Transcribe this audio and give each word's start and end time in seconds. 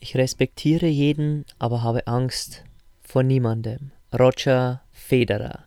Ich 0.00 0.16
respektiere 0.16 0.86
jeden, 0.86 1.44
aber 1.58 1.82
habe 1.82 2.06
Angst 2.06 2.64
vor 3.02 3.24
niemandem. 3.24 3.90
Roger 4.16 4.82
Federer. 4.92 5.64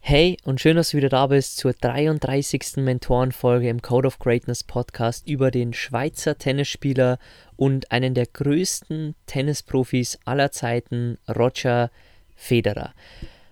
Hey 0.00 0.38
und 0.44 0.60
schön, 0.60 0.76
dass 0.76 0.90
du 0.90 0.96
wieder 0.96 1.10
da 1.10 1.26
bist 1.26 1.58
zur 1.58 1.74
33. 1.74 2.78
Mentorenfolge 2.78 3.68
im 3.68 3.82
Code 3.82 4.08
of 4.08 4.18
Greatness 4.18 4.64
Podcast 4.64 5.28
über 5.28 5.50
den 5.50 5.74
Schweizer 5.74 6.38
Tennisspieler 6.38 7.18
und 7.56 7.92
einen 7.92 8.14
der 8.14 8.26
größten 8.26 9.14
Tennisprofis 9.26 10.18
aller 10.24 10.50
Zeiten, 10.50 11.18
Roger 11.28 11.90
Federer. 12.34 12.94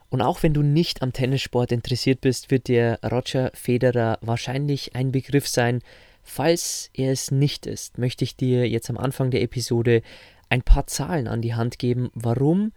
Und 0.09 0.23
auch 0.23 0.43
wenn 0.43 0.55
du 0.55 0.63
nicht 0.63 1.03
am 1.03 1.13
Tennissport 1.13 1.73
interessiert 1.73 2.23
bist, 2.23 2.51
wird 2.51 2.69
dir 2.69 2.99
Roger 3.05 3.53
Federer 3.55 4.19
wahrscheinlich 4.23 4.97
ein 4.97 5.13
Begriff 5.13 5.47
sein, 5.47 5.83
Falls 6.23 6.91
er 6.95 7.13
es 7.13 7.31
nicht 7.31 7.67
ist, 7.67 7.99
möchte 7.99 8.25
ich 8.25 8.37
dir 8.37 8.69
jetzt 8.69 8.91
am 8.91 8.99
Anfang 8.99 9.31
der 9.31 9.43
Episode 9.43 10.03
ein 10.49 10.63
paar 10.63 10.87
Zahlen 10.87 11.29
an 11.29 11.43
die 11.43 11.55
Hand 11.55 11.79
geben, 11.79 12.11
warum 12.15 12.73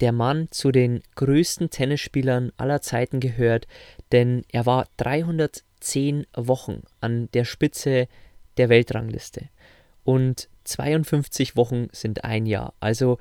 der 0.00 0.12
Mann 0.12 0.48
zu 0.50 0.72
den 0.72 1.02
größten 1.16 1.70
Tennisspielern 1.70 2.52
aller 2.56 2.80
Zeiten 2.80 3.20
gehört, 3.20 3.66
denn 4.12 4.42
er 4.50 4.64
war 4.66 4.86
310 4.96 6.26
Wochen 6.34 6.82
an 7.00 7.28
der 7.32 7.44
Spitze 7.44 8.08
der 8.56 8.68
Weltrangliste. 8.68 9.48
Und 10.04 10.48
52 10.64 11.56
Wochen 11.56 11.88
sind 11.92 12.24
ein 12.24 12.46
Jahr. 12.46 12.74
Also 12.80 13.18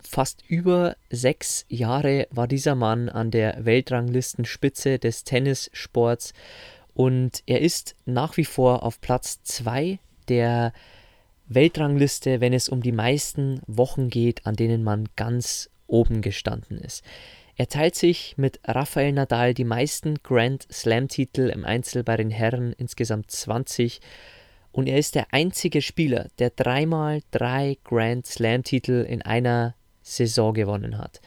fast 0.00 0.42
über 0.48 0.96
sechs 1.10 1.64
Jahre 1.68 2.26
war 2.30 2.46
dieser 2.46 2.74
Mann 2.74 3.08
an 3.08 3.30
der 3.30 3.64
Weltranglistenspitze 3.64 4.98
des 4.98 5.24
Tennissports 5.24 6.32
und 6.94 7.42
er 7.46 7.60
ist 7.60 7.96
nach 8.06 8.36
wie 8.36 8.44
vor 8.44 8.82
auf 8.84 9.00
Platz 9.00 9.42
2 9.42 9.98
der 10.28 10.72
Weltrangliste, 11.46 12.40
wenn 12.40 12.52
es 12.52 12.68
um 12.68 12.82
die 12.82 12.92
meisten 12.92 13.60
Wochen 13.66 14.08
geht, 14.08 14.46
an 14.46 14.56
denen 14.56 14.82
man 14.82 15.08
ganz 15.16 15.70
oben 15.86 16.22
gestanden 16.22 16.78
ist. 16.78 17.04
Er 17.56 17.68
teilt 17.68 17.94
sich 17.94 18.34
mit 18.36 18.58
Rafael 18.64 19.12
Nadal 19.12 19.54
die 19.54 19.64
meisten 19.64 20.22
Grand 20.22 20.66
Slam-Titel 20.72 21.50
im 21.54 21.64
Einzel 21.64 22.02
bei 22.02 22.16
den 22.16 22.30
Herren, 22.30 22.72
insgesamt 22.72 23.30
20. 23.30 24.00
Und 24.72 24.88
er 24.88 24.98
ist 24.98 25.14
der 25.14 25.26
einzige 25.32 25.82
Spieler, 25.82 26.28
der 26.38 26.50
dreimal 26.50 27.20
drei 27.30 27.78
Grand 27.84 28.26
Slam-Titel 28.26 29.06
in 29.08 29.22
einer 29.22 29.74
Saison 30.02 30.52
gewonnen 30.52 30.98
hat. 30.98 31.20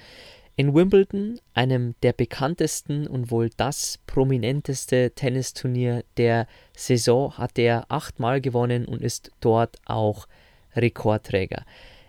In 0.59 0.73
Wimbledon, 0.73 1.39
einem 1.53 1.93
der 2.01 2.13
bekanntesten 2.13 3.05
und 3.05 3.29
wohl 3.29 3.51
das 3.57 3.99
prominenteste 4.07 5.11
Tennisturnier 5.11 6.03
der 6.17 6.47
Saison, 6.75 7.37
hat 7.37 7.59
er 7.59 7.85
achtmal 7.89 8.41
gewonnen 8.41 8.85
und 8.85 9.03
ist 9.03 9.29
dort 9.39 9.77
auch 9.85 10.27
Rekordträger. 10.75 11.63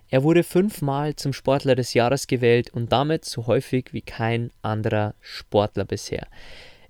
Er 0.09 0.23
wurde 0.23 0.45
fünfmal 0.45 1.15
zum 1.15 1.35
Sportler 1.35 1.75
des 1.75 1.93
Jahres 1.93 2.27
gewählt 2.27 2.71
und 2.71 2.91
damit 2.91 3.27
so 3.27 3.47
häufig 3.47 3.93
wie 3.93 4.01
kein 4.01 4.51
anderer 4.63 5.15
Sportler 5.21 5.85
bisher. 5.85 6.27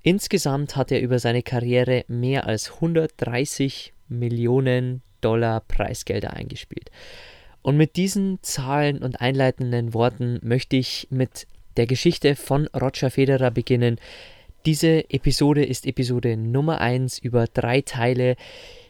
Insgesamt 0.03 0.77
hat 0.77 0.93
er 0.93 1.01
über 1.01 1.19
seine 1.19 1.43
Karriere 1.43 2.05
mehr 2.07 2.47
als 2.47 2.75
130 2.75 3.93
Millionen 4.07 5.03
Dollar 5.21 5.59
Preisgelder 5.63 6.35
eingespielt. 6.35 6.93
Und 7.69 7.77
mit 7.77 7.97
diesen 7.97 8.39
Zahlen 8.41 9.03
und 9.03 9.21
einleitenden 9.21 9.93
Worten 9.93 10.39
möchte 10.43 10.77
ich 10.77 11.07
mit 11.11 11.47
der 11.77 11.87
Geschichte 11.87 12.35
von 12.35 12.67
Roger 12.69 13.11
Federer 13.11 13.51
beginnen. 13.51 14.01
Diese 14.65 15.11
Episode 15.11 15.67
ist 15.67 15.85
Episode 15.85 16.39
Nummer 16.39 16.81
1 16.81 17.19
über 17.19 17.45
drei 17.47 17.83
Teile. 17.83 18.37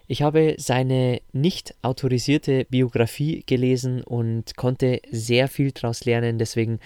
Ich 0.06 0.22
habe 0.22 0.54
seine 0.58 1.20
nicht 1.32 1.74
autorisierte 1.82 2.66
Biografie 2.66 3.42
gelesen 3.44 4.04
und 4.04 4.56
konnte 4.56 5.00
sehr 5.10 5.48
viel 5.48 5.72
daraus 5.72 6.04
lernen. 6.04 6.38
Deswegen 6.38 6.78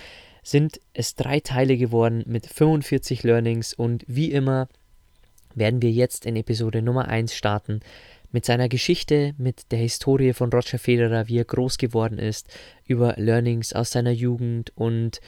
sind 0.43 0.81
es 0.95 1.15
drei 1.15 1.41
Teile 1.41 1.77
geworden 1.77 2.25
mit 2.27 2.47
45 2.47 3.23
Learnings 3.23 3.75
und 3.75 4.03
wie 4.07 4.33
immer 4.33 4.67
werden 5.55 5.83
wir 5.83 5.91
jetzt 5.91 6.25
in 6.25 6.37
Episode 6.37 6.81
Nummer 6.81 7.09
1 7.09 7.35
starten 7.35 7.81
mit 8.33 8.45
seiner 8.45 8.69
Geschichte, 8.69 9.35
mit 9.39 9.71
der 9.71 9.79
Historie 9.79 10.33
von 10.33 10.51
Roger 10.51 10.79
Federer, 10.79 11.29
wie 11.29 11.39
er 11.39 11.45
groß 11.45 11.79
geworden 11.79 12.19
ist, 12.19 12.49
über 12.87 13.15
Learnings 13.17 13.73
aus 13.73 13.91
seiner 13.91 14.11
Jugend 14.11 14.73
und 14.75 15.21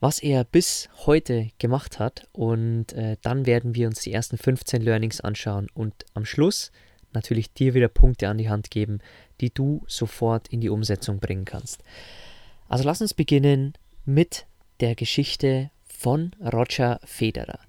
was 0.00 0.20
er 0.20 0.44
bis 0.44 0.88
heute 1.06 1.50
gemacht 1.58 1.98
hat. 1.98 2.28
Und 2.32 2.92
äh, 2.92 3.16
dann 3.22 3.46
werden 3.46 3.74
wir 3.74 3.88
uns 3.88 4.00
die 4.00 4.12
ersten 4.12 4.38
15 4.38 4.80
Learnings 4.82 5.20
anschauen 5.20 5.68
und 5.74 6.04
am 6.14 6.24
Schluss 6.24 6.70
natürlich 7.12 7.52
dir 7.52 7.74
wieder 7.74 7.88
Punkte 7.88 8.28
an 8.28 8.38
die 8.38 8.48
Hand 8.48 8.70
geben, 8.70 9.00
die 9.40 9.52
du 9.52 9.82
sofort 9.86 10.48
in 10.48 10.60
die 10.60 10.68
Umsetzung 10.68 11.18
bringen 11.18 11.44
kannst. 11.44 11.82
Also 12.68 12.84
lass 12.84 13.00
uns 13.00 13.14
beginnen 13.14 13.74
mit 14.04 14.46
der 14.80 14.94
Geschichte 14.94 15.70
von 15.86 16.32
Roger 16.40 17.00
Federer. 17.04 17.60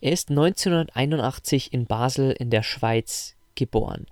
Er 0.00 0.12
ist 0.12 0.28
1981 0.28 1.72
in 1.72 1.86
Basel 1.86 2.32
in 2.32 2.50
der 2.50 2.62
Schweiz 2.62 3.36
geboren. 3.54 4.06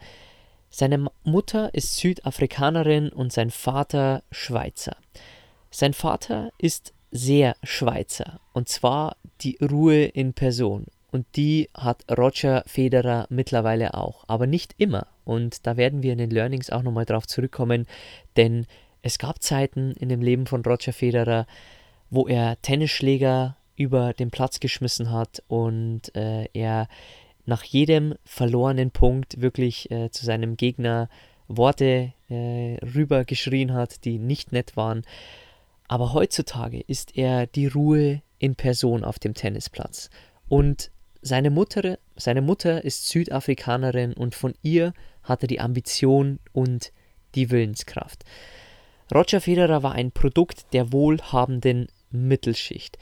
Seine 0.71 1.07
Mutter 1.25 1.75
ist 1.75 1.97
Südafrikanerin 1.97 3.11
und 3.11 3.33
sein 3.33 3.51
Vater 3.51 4.23
Schweizer. 4.31 4.97
Sein 5.71 5.93
Vater 5.93 6.51
ist 6.59 6.95
sehr 7.11 7.57
Schweizer 7.63 8.41
und 8.53 8.69
zwar 8.69 9.17
die 9.43 9.59
Ruhe 9.61 10.05
in 10.05 10.33
Person. 10.33 10.87
Und 11.11 11.27
die 11.37 11.69
hat 11.75 12.05
Roger 12.11 12.65
Federer 12.67 13.27
mittlerweile 13.29 13.93
auch, 13.93 14.25
aber 14.29 14.47
nicht 14.47 14.75
immer. 14.79 15.09
Und 15.27 15.67
da 15.67 15.77
werden 15.77 16.03
wir 16.03 16.13
in 16.13 16.19
den 16.19 16.31
Learnings 16.31 16.71
auch 16.71 16.83
nochmal 16.83 17.05
drauf 17.05 17.27
zurückkommen, 17.27 17.87
denn 18.39 18.67
es 19.03 19.19
gab 19.19 19.43
Zeiten 19.43 19.93
in 19.93 20.09
dem 20.09 20.23
Leben 20.23 20.47
von 20.47 20.63
Roger 20.63 20.95
Federer, 20.95 21.47
wo 22.09 22.27
er 22.27 22.61
Tennisschläger 22.63 23.57
über 23.77 24.15
den 24.15 24.31
Platz 24.31 24.59
geschmissen 24.59 25.11
hat 25.11 25.43
und 25.49 26.15
äh, 26.15 26.49
er 26.55 26.89
nach 27.45 27.65
jedem 27.65 28.15
verlorenen 28.25 28.91
Punkt 28.91 29.41
wirklich 29.41 29.91
äh, 29.91 30.11
zu 30.11 30.25
seinem 30.25 30.57
Gegner 30.57 31.09
Worte 31.49 32.13
äh, 32.29 32.79
rübergeschrien 32.83 33.75
hat, 33.75 34.05
die 34.05 34.19
nicht 34.19 34.53
nett 34.53 34.77
waren. 34.77 35.03
Aber 35.89 36.13
heutzutage 36.13 36.81
ist 36.81 37.17
er 37.17 37.47
die 37.47 37.67
Ruhe 37.67 38.23
in 38.39 38.55
Person 38.55 39.05
auf 39.05 39.19
dem 39.19 39.35
Tennisplatz. 39.35 40.09
Und 40.49 40.91
seine 41.21 41.51
Mutter, 41.51 41.99
seine 42.17 42.43
Mutter 42.43 42.85
ist 42.85 43.09
Südafrikanerin 43.09 44.13
und 44.13 44.35
von 44.35 44.55
ihr 44.63 44.93
hat 45.23 45.43
er 45.43 45.49
die 45.49 45.61
Ambition 45.61 46.41
und 46.53 46.93
die 47.35 47.51
Willenskraft. 47.51 48.25
Roger 49.15 49.41
Federer 49.41 49.83
war 49.83 49.93
ein 49.93 50.11
Produkt 50.11 50.73
der 50.73 50.93
wohlhabenden 50.93 51.89
Mittelschicht. 52.11 52.99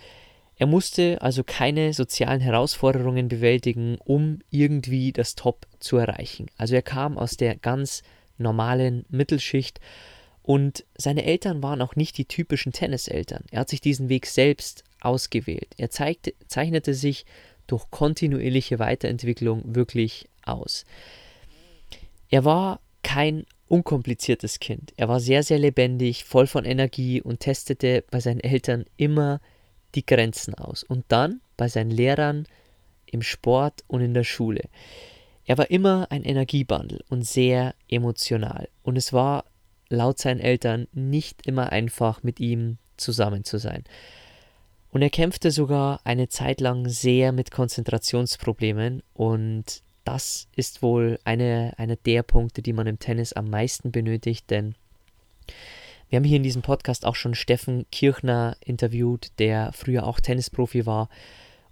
Er 0.60 0.66
musste 0.66 1.22
also 1.22 1.42
keine 1.42 1.94
sozialen 1.94 2.42
Herausforderungen 2.42 3.28
bewältigen, 3.28 3.96
um 4.04 4.40
irgendwie 4.50 5.10
das 5.10 5.34
Top 5.34 5.66
zu 5.78 5.96
erreichen. 5.96 6.48
Also 6.58 6.74
er 6.74 6.82
kam 6.82 7.16
aus 7.16 7.38
der 7.38 7.56
ganz 7.56 8.02
normalen 8.36 9.06
Mittelschicht 9.08 9.80
und 10.42 10.84
seine 10.98 11.24
Eltern 11.24 11.62
waren 11.62 11.80
auch 11.80 11.96
nicht 11.96 12.18
die 12.18 12.26
typischen 12.26 12.72
Tenniseltern. 12.72 13.44
Er 13.50 13.60
hat 13.60 13.70
sich 13.70 13.80
diesen 13.80 14.10
Weg 14.10 14.26
selbst 14.26 14.84
ausgewählt. 15.00 15.68
Er 15.78 15.88
zeigte, 15.88 16.34
zeichnete 16.46 16.92
sich 16.92 17.24
durch 17.66 17.90
kontinuierliche 17.90 18.78
Weiterentwicklung 18.78 19.74
wirklich 19.74 20.28
aus. 20.44 20.84
Er 22.28 22.44
war 22.44 22.80
kein 23.02 23.46
unkompliziertes 23.66 24.60
Kind. 24.60 24.92
Er 24.98 25.08
war 25.08 25.20
sehr, 25.20 25.42
sehr 25.42 25.58
lebendig, 25.58 26.24
voll 26.24 26.46
von 26.46 26.66
Energie 26.66 27.22
und 27.22 27.40
testete 27.40 28.04
bei 28.10 28.20
seinen 28.20 28.40
Eltern 28.40 28.84
immer 28.98 29.40
die 29.94 30.06
Grenzen 30.06 30.54
aus. 30.54 30.82
Und 30.82 31.04
dann 31.08 31.40
bei 31.56 31.68
seinen 31.68 31.90
Lehrern 31.90 32.46
im 33.06 33.22
Sport 33.22 33.84
und 33.86 34.00
in 34.00 34.14
der 34.14 34.24
Schule. 34.24 34.62
Er 35.44 35.58
war 35.58 35.70
immer 35.70 36.06
ein 36.10 36.22
Energiebandel 36.22 37.04
und 37.08 37.26
sehr 37.26 37.74
emotional. 37.88 38.68
Und 38.82 38.96
es 38.96 39.12
war 39.12 39.44
laut 39.88 40.18
seinen 40.18 40.40
Eltern 40.40 40.86
nicht 40.92 41.46
immer 41.46 41.72
einfach, 41.72 42.22
mit 42.22 42.40
ihm 42.40 42.78
zusammen 42.96 43.44
zu 43.44 43.58
sein. 43.58 43.84
Und 44.92 45.02
er 45.02 45.10
kämpfte 45.10 45.50
sogar 45.50 46.00
eine 46.04 46.28
Zeit 46.28 46.60
lang 46.60 46.88
sehr 46.88 47.32
mit 47.32 47.50
Konzentrationsproblemen 47.50 49.02
und 49.12 49.82
das 50.04 50.48
ist 50.56 50.82
wohl 50.82 51.20
einer 51.24 51.74
eine 51.76 51.96
der 51.96 52.22
Punkte, 52.22 52.62
die 52.62 52.72
man 52.72 52.86
im 52.86 52.98
Tennis 52.98 53.32
am 53.32 53.50
meisten 53.50 53.92
benötigt, 53.92 54.50
denn 54.50 54.74
wir 56.10 56.16
haben 56.16 56.24
hier 56.24 56.38
in 56.38 56.42
diesem 56.42 56.62
Podcast 56.62 57.06
auch 57.06 57.14
schon 57.14 57.34
Steffen 57.36 57.86
Kirchner 57.92 58.56
interviewt, 58.64 59.30
der 59.38 59.72
früher 59.72 60.06
auch 60.06 60.18
Tennisprofi 60.18 60.84
war 60.84 61.08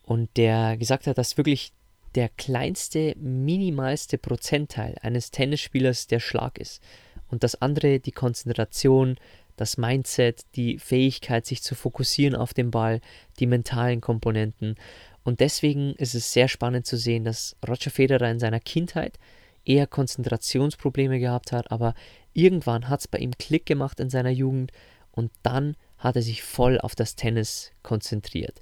und 0.02 0.30
der 0.36 0.76
gesagt 0.76 1.08
hat, 1.08 1.18
dass 1.18 1.36
wirklich 1.36 1.72
der 2.14 2.28
kleinste, 2.28 3.14
minimalste 3.18 4.16
Prozentteil 4.16 4.96
eines 5.02 5.32
Tennisspielers 5.32 6.06
der 6.06 6.20
Schlag 6.20 6.58
ist 6.58 6.80
und 7.28 7.42
das 7.42 7.60
andere 7.60 7.98
die 7.98 8.12
Konzentration, 8.12 9.16
das 9.56 9.76
Mindset, 9.76 10.42
die 10.54 10.78
Fähigkeit, 10.78 11.44
sich 11.44 11.60
zu 11.62 11.74
fokussieren 11.74 12.36
auf 12.36 12.54
den 12.54 12.70
Ball, 12.70 13.00
die 13.40 13.46
mentalen 13.46 14.00
Komponenten. 14.00 14.76
Und 15.24 15.40
deswegen 15.40 15.94
ist 15.96 16.14
es 16.14 16.32
sehr 16.32 16.46
spannend 16.46 16.86
zu 16.86 16.96
sehen, 16.96 17.24
dass 17.24 17.56
Roger 17.66 17.90
Federer 17.90 18.30
in 18.30 18.38
seiner 18.38 18.60
Kindheit 18.60 19.18
eher 19.64 19.88
Konzentrationsprobleme 19.88 21.18
gehabt 21.18 21.50
hat, 21.50 21.72
aber 21.72 21.94
irgendwann 22.38 22.88
hat 22.88 23.00
es 23.00 23.08
bei 23.08 23.18
ihm 23.18 23.32
Klick 23.36 23.66
gemacht 23.66 23.98
in 23.98 24.10
seiner 24.10 24.30
Jugend 24.30 24.70
und 25.10 25.32
dann 25.42 25.76
hat 25.98 26.14
er 26.14 26.22
sich 26.22 26.44
voll 26.44 26.80
auf 26.80 26.94
das 26.94 27.16
Tennis 27.16 27.72
konzentriert. 27.82 28.60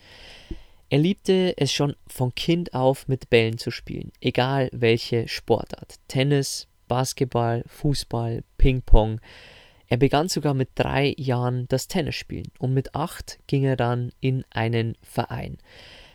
Er 0.88 0.98
liebte 0.98 1.54
es 1.58 1.72
schon 1.72 1.94
von 2.06 2.34
Kind 2.34 2.72
auf 2.72 3.06
mit 3.06 3.28
Bällen 3.28 3.58
zu 3.58 3.70
spielen, 3.70 4.12
egal 4.20 4.70
welche 4.72 5.28
Sportart. 5.28 5.96
Tennis, 6.08 6.68
Basketball, 6.88 7.64
Fußball, 7.66 8.42
Ping-Pong. 8.56 9.20
Er 9.88 9.98
begann 9.98 10.28
sogar 10.28 10.54
mit 10.54 10.70
drei 10.74 11.14
Jahren 11.18 11.66
das 11.68 11.88
Tennisspielen 11.88 12.50
und 12.58 12.72
mit 12.72 12.94
acht 12.94 13.38
ging 13.46 13.64
er 13.64 13.76
dann 13.76 14.10
in 14.20 14.44
einen 14.50 14.96
Verein. 15.02 15.58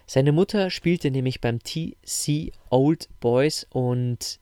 Seine 0.08 0.32
Mutter 0.32 0.72
spielte 0.72 1.12
nämlich 1.12 1.42
beim 1.42 1.60
TC 1.60 2.52
Old 2.70 3.08
Boys 3.20 3.68
und 3.70 4.41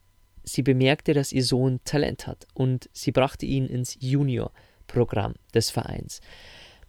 sie 0.53 0.63
bemerkte, 0.63 1.13
dass 1.13 1.31
ihr 1.31 1.43
Sohn 1.43 1.79
Talent 1.85 2.27
hat 2.27 2.47
und 2.53 2.89
sie 2.93 3.11
brachte 3.11 3.45
ihn 3.45 3.67
ins 3.67 3.97
Junior-Programm 3.99 5.35
des 5.53 5.69
Vereins. 5.69 6.21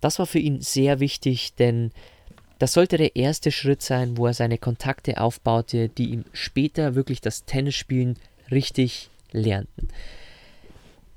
Das 0.01 0.19
war 0.19 0.27
für 0.27 0.39
ihn 0.39 0.61
sehr 0.61 1.01
wichtig, 1.01 1.55
denn 1.55 1.93
das 2.59 2.75
sollte 2.75 2.99
der 2.99 3.17
erste 3.17 3.53
Schritt 3.53 3.83
sein, 3.83 4.17
wo 4.17 4.27
er 4.27 4.35
seine 4.35 4.59
Kontakte 4.59 5.21
aufbaute, 5.21 5.89
die 5.89 6.11
ihm 6.11 6.25
später 6.33 6.95
wirklich 6.95 7.21
das 7.21 7.45
Tennisspielen 7.45 8.19
richtig 8.51 9.09
lernten. 9.33 9.89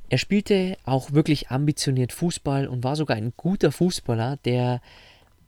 Er 0.10 0.18
spielte 0.18 0.78
auch 0.86 1.12
wirklich 1.12 1.50
ambitioniert 1.50 2.14
Fußball 2.14 2.68
und 2.68 2.84
war 2.84 2.96
sogar 2.96 3.18
ein 3.18 3.34
guter 3.36 3.72
Fußballer, 3.72 4.38
der 4.46 4.82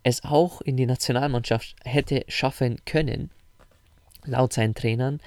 es 0.04 0.24
auch 0.24 0.62
in 0.62 0.76
die 0.76 0.86
Nationalmannschaft 0.86 1.76
hätte 1.84 2.26
schaffen 2.28 2.78
können, 2.86 3.30
laut 4.26 4.54
seinen 4.54 4.76
Trainern. 4.76 5.20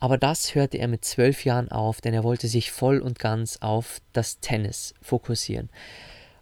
Aber 0.00 0.18
das 0.18 0.54
hörte 0.54 0.78
er 0.78 0.88
mit 0.88 1.04
zwölf 1.04 1.44
Jahren 1.44 1.70
auf, 1.70 2.00
denn 2.00 2.14
er 2.14 2.24
wollte 2.24 2.48
sich 2.48 2.70
voll 2.70 2.98
und 2.98 3.18
ganz 3.18 3.58
auf 3.60 4.00
das 4.12 4.40
Tennis 4.40 4.94
fokussieren. 5.00 5.70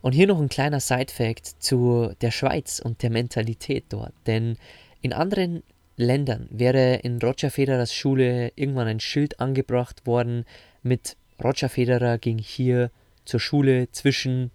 Und 0.00 0.12
hier 0.12 0.26
noch 0.26 0.40
ein 0.40 0.48
kleiner 0.48 0.80
Side-Fact 0.80 1.62
zu 1.62 2.12
der 2.20 2.32
Schweiz 2.32 2.80
und 2.80 3.02
der 3.02 3.10
Mentalität 3.10 3.84
dort. 3.90 4.12
Denn 4.26 4.56
in 5.00 5.12
anderen 5.12 5.62
Ländern 5.96 6.48
wäre 6.50 6.96
in 6.96 7.18
Roger 7.18 7.50
Federers 7.50 7.94
Schule 7.94 8.52
irgendwann 8.56 8.88
ein 8.88 9.00
Schild 9.00 9.38
angebracht 9.38 10.06
worden 10.06 10.44
mit 10.82 11.16
Roger 11.42 11.68
Federer 11.68 12.18
ging 12.18 12.38
hier 12.38 12.90
zur 13.24 13.40
Schule 13.40 13.90
zwischen 13.92 14.50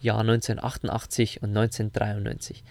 Jahr 0.00 0.20
1988 0.20 1.42
und 1.42 1.50
1993, 1.50 2.64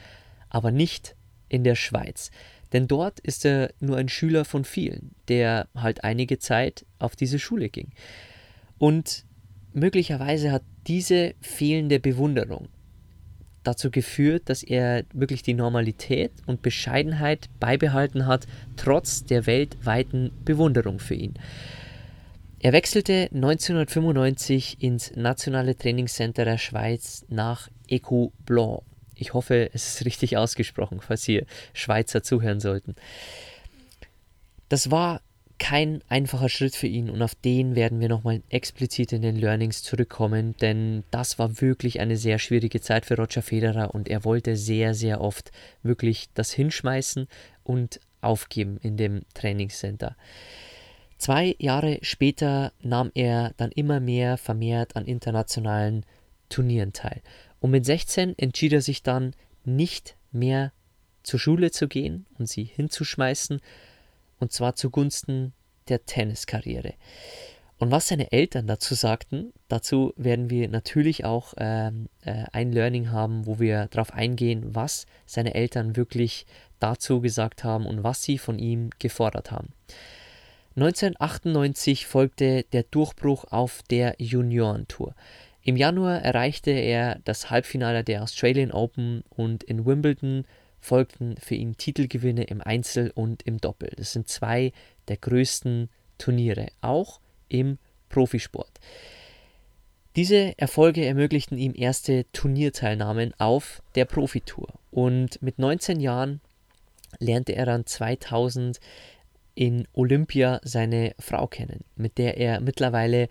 aber 0.49 0.71
nicht 0.71 1.15
in 1.47 1.63
der 1.63 1.75
Schweiz. 1.75 2.31
Denn 2.73 2.87
dort 2.87 3.19
ist 3.19 3.45
er 3.45 3.73
nur 3.79 3.97
ein 3.97 4.09
Schüler 4.09 4.45
von 4.45 4.63
vielen, 4.63 5.11
der 5.27 5.67
halt 5.75 6.03
einige 6.03 6.39
Zeit 6.39 6.85
auf 6.99 7.15
diese 7.15 7.39
Schule 7.39 7.69
ging. 7.69 7.89
Und 8.77 9.25
möglicherweise 9.73 10.51
hat 10.51 10.63
diese 10.87 11.33
fehlende 11.41 11.99
Bewunderung 11.99 12.69
dazu 13.63 13.91
geführt, 13.91 14.43
dass 14.49 14.63
er 14.63 15.03
wirklich 15.13 15.43
die 15.43 15.53
Normalität 15.53 16.31
und 16.45 16.61
Bescheidenheit 16.61 17.49
beibehalten 17.59 18.25
hat, 18.25 18.47
trotz 18.77 19.25
der 19.25 19.45
weltweiten 19.45 20.31
Bewunderung 20.45 20.99
für 20.99 21.15
ihn. 21.15 21.33
Er 22.61 22.73
wechselte 22.73 23.29
1995 23.33 24.83
ins 24.83 25.15
Nationale 25.15 25.77
Trainingscenter 25.77 26.45
der 26.45 26.57
Schweiz 26.57 27.25
nach 27.29 27.69
Eco 27.87 28.33
Blanc. 28.45 28.81
Ich 29.19 29.33
hoffe, 29.33 29.69
es 29.73 29.95
ist 29.95 30.05
richtig 30.05 30.37
ausgesprochen, 30.37 31.01
falls 31.01 31.23
hier 31.23 31.45
Schweizer 31.73 32.23
zuhören 32.23 32.59
sollten. 32.59 32.95
Das 34.69 34.91
war 34.91 35.21
kein 35.59 36.01
einfacher 36.07 36.49
Schritt 36.49 36.75
für 36.75 36.87
ihn 36.87 37.09
und 37.09 37.21
auf 37.21 37.35
den 37.35 37.75
werden 37.75 37.99
wir 37.99 38.07
nochmal 38.07 38.41
explizit 38.49 39.11
in 39.11 39.21
den 39.21 39.35
Learnings 39.35 39.83
zurückkommen, 39.83 40.55
denn 40.61 41.03
das 41.11 41.37
war 41.37 41.61
wirklich 41.61 41.99
eine 41.99 42.15
sehr 42.15 42.39
schwierige 42.39 42.79
Zeit 42.79 43.05
für 43.05 43.17
Roger 43.17 43.41
Federer 43.41 43.93
und 43.93 44.07
er 44.07 44.23
wollte 44.23 44.55
sehr, 44.55 44.93
sehr 44.93 45.19
oft 45.21 45.51
wirklich 45.83 46.29
das 46.33 46.51
hinschmeißen 46.51 47.27
und 47.63 47.99
aufgeben 48.21 48.79
in 48.81 48.95
dem 48.95 49.23
Trainingscenter. 49.33 50.15
Zwei 51.17 51.55
Jahre 51.59 51.99
später 52.01 52.71
nahm 52.81 53.11
er 53.13 53.53
dann 53.57 53.71
immer 53.73 53.99
mehr 53.99 54.37
vermehrt 54.37 54.95
an 54.95 55.05
internationalen 55.05 56.05
Turnieren 56.47 56.93
teil. 56.93 57.21
Und 57.59 57.71
mit 57.71 57.85
16 57.85 58.37
entschied 58.37 58.73
er 58.73 58.81
sich 58.81 59.03
dann 59.03 59.33
nicht 59.65 60.15
mehr 60.31 60.71
zur 61.23 61.39
Schule 61.39 61.71
zu 61.71 61.87
gehen 61.87 62.25
und 62.37 62.47
sie 62.47 62.63
hinzuschmeißen, 62.63 63.61
und 64.39 64.51
zwar 64.51 64.75
zugunsten 64.75 65.53
der 65.89 66.05
Tenniskarriere. 66.05 66.93
Und 67.77 67.91
was 67.91 68.09
seine 68.09 68.31
Eltern 68.33 68.67
dazu 68.67 68.93
sagten, 68.93 69.53
dazu 69.69 70.13
werden 70.17 70.49
wir 70.49 70.67
natürlich 70.67 71.23
auch 71.23 71.53
ähm, 71.57 72.09
äh, 72.23 72.43
ein 72.51 72.73
Learning 72.73 73.11
haben, 73.11 73.45
wo 73.45 73.59
wir 73.59 73.87
darauf 73.87 74.13
eingehen, 74.13 74.75
was 74.75 75.05
seine 75.25 75.55
Eltern 75.55 75.95
wirklich 75.95 76.45
dazu 76.79 77.21
gesagt 77.21 77.63
haben 77.63 77.85
und 77.85 78.03
was 78.03 78.21
sie 78.21 78.37
von 78.37 78.59
ihm 78.59 78.89
gefordert 78.99 79.51
haben. 79.51 79.73
1998 80.75 82.05
folgte 82.05 82.63
der 82.73 82.83
Durchbruch 82.83 83.45
auf 83.45 83.81
der 83.89 84.15
Juniorentour. 84.17 85.15
Im 85.69 85.77
Januar 85.77 86.23
erreichte 86.23 86.71
er 86.71 87.19
das 87.25 87.51
Halbfinale 87.51 88.03
der 88.03 88.23
Australian 88.23 88.71
Open 88.71 89.23
und 89.29 89.61
in 89.61 89.85
Wimbledon 89.85 90.45
folgten 90.79 91.35
für 91.37 91.53
ihn 91.53 91.77
Titelgewinne 91.77 92.45
im 92.45 92.59
Einzel 92.59 93.11
und 93.13 93.43
im 93.43 93.59
Doppel. 93.59 93.91
Das 93.95 94.11
sind 94.11 94.27
zwei 94.27 94.71
der 95.09 95.17
größten 95.17 95.89
Turniere, 96.17 96.69
auch 96.81 97.19
im 97.49 97.77
Profisport. 98.09 98.79
Diese 100.15 100.57
Erfolge 100.57 101.05
ermöglichten 101.05 101.59
ihm 101.59 101.75
erste 101.75 102.25
Turnierteilnahmen 102.33 103.35
auf 103.37 103.83
der 103.93 104.05
Profitour 104.05 104.73
und 104.89 105.39
mit 105.43 105.59
19 105.59 105.99
Jahren 105.99 106.41
lernte 107.19 107.53
er 107.53 107.67
dann 107.67 107.85
2000 107.85 108.79
in 109.53 109.87
Olympia 109.93 110.61
seine 110.63 111.13
Frau 111.19 111.45
kennen, 111.45 111.83
mit 111.95 112.17
der 112.17 112.37
er 112.37 112.59
mittlerweile, 112.59 113.29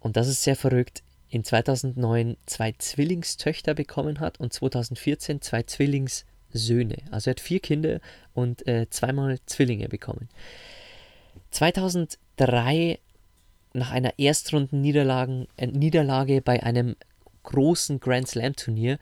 und 0.00 0.18
das 0.18 0.28
ist 0.28 0.42
sehr 0.42 0.56
verrückt, 0.56 1.02
in 1.32 1.42
2009 1.44 2.36
zwei 2.44 2.74
Zwillingstöchter 2.76 3.72
bekommen 3.72 4.20
hat 4.20 4.38
und 4.38 4.52
2014 4.52 5.40
zwei 5.40 5.62
Zwillingssöhne. 5.62 6.96
Also 7.10 7.30
er 7.30 7.32
hat 7.32 7.40
vier 7.40 7.60
Kinder 7.60 8.00
und 8.34 8.68
äh, 8.68 8.90
zweimal 8.90 9.38
Zwillinge 9.46 9.88
bekommen. 9.88 10.28
2003 11.50 12.98
nach 13.72 13.92
einer 13.92 14.18
Erstrunden-Niederlage 14.18 16.36
äh, 16.36 16.40
bei 16.40 16.62
einem 16.62 16.96
großen 17.44 17.98
Grand 17.98 18.28
Slam 18.28 18.54
Turnier 18.54 18.98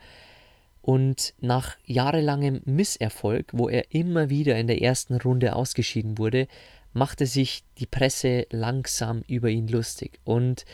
und 0.82 1.34
nach 1.40 1.78
jahrelangem 1.84 2.62
Misserfolg, 2.64 3.48
wo 3.52 3.68
er 3.68 3.92
immer 3.92 4.30
wieder 4.30 4.56
in 4.56 4.68
der 4.68 4.80
ersten 4.80 5.16
Runde 5.16 5.56
ausgeschieden 5.56 6.16
wurde, 6.16 6.46
machte 6.92 7.26
sich 7.26 7.64
die 7.78 7.86
Presse 7.86 8.46
langsam 8.50 9.24
über 9.26 9.48
ihn 9.48 9.66
lustig. 9.66 10.20
Und 10.22 10.64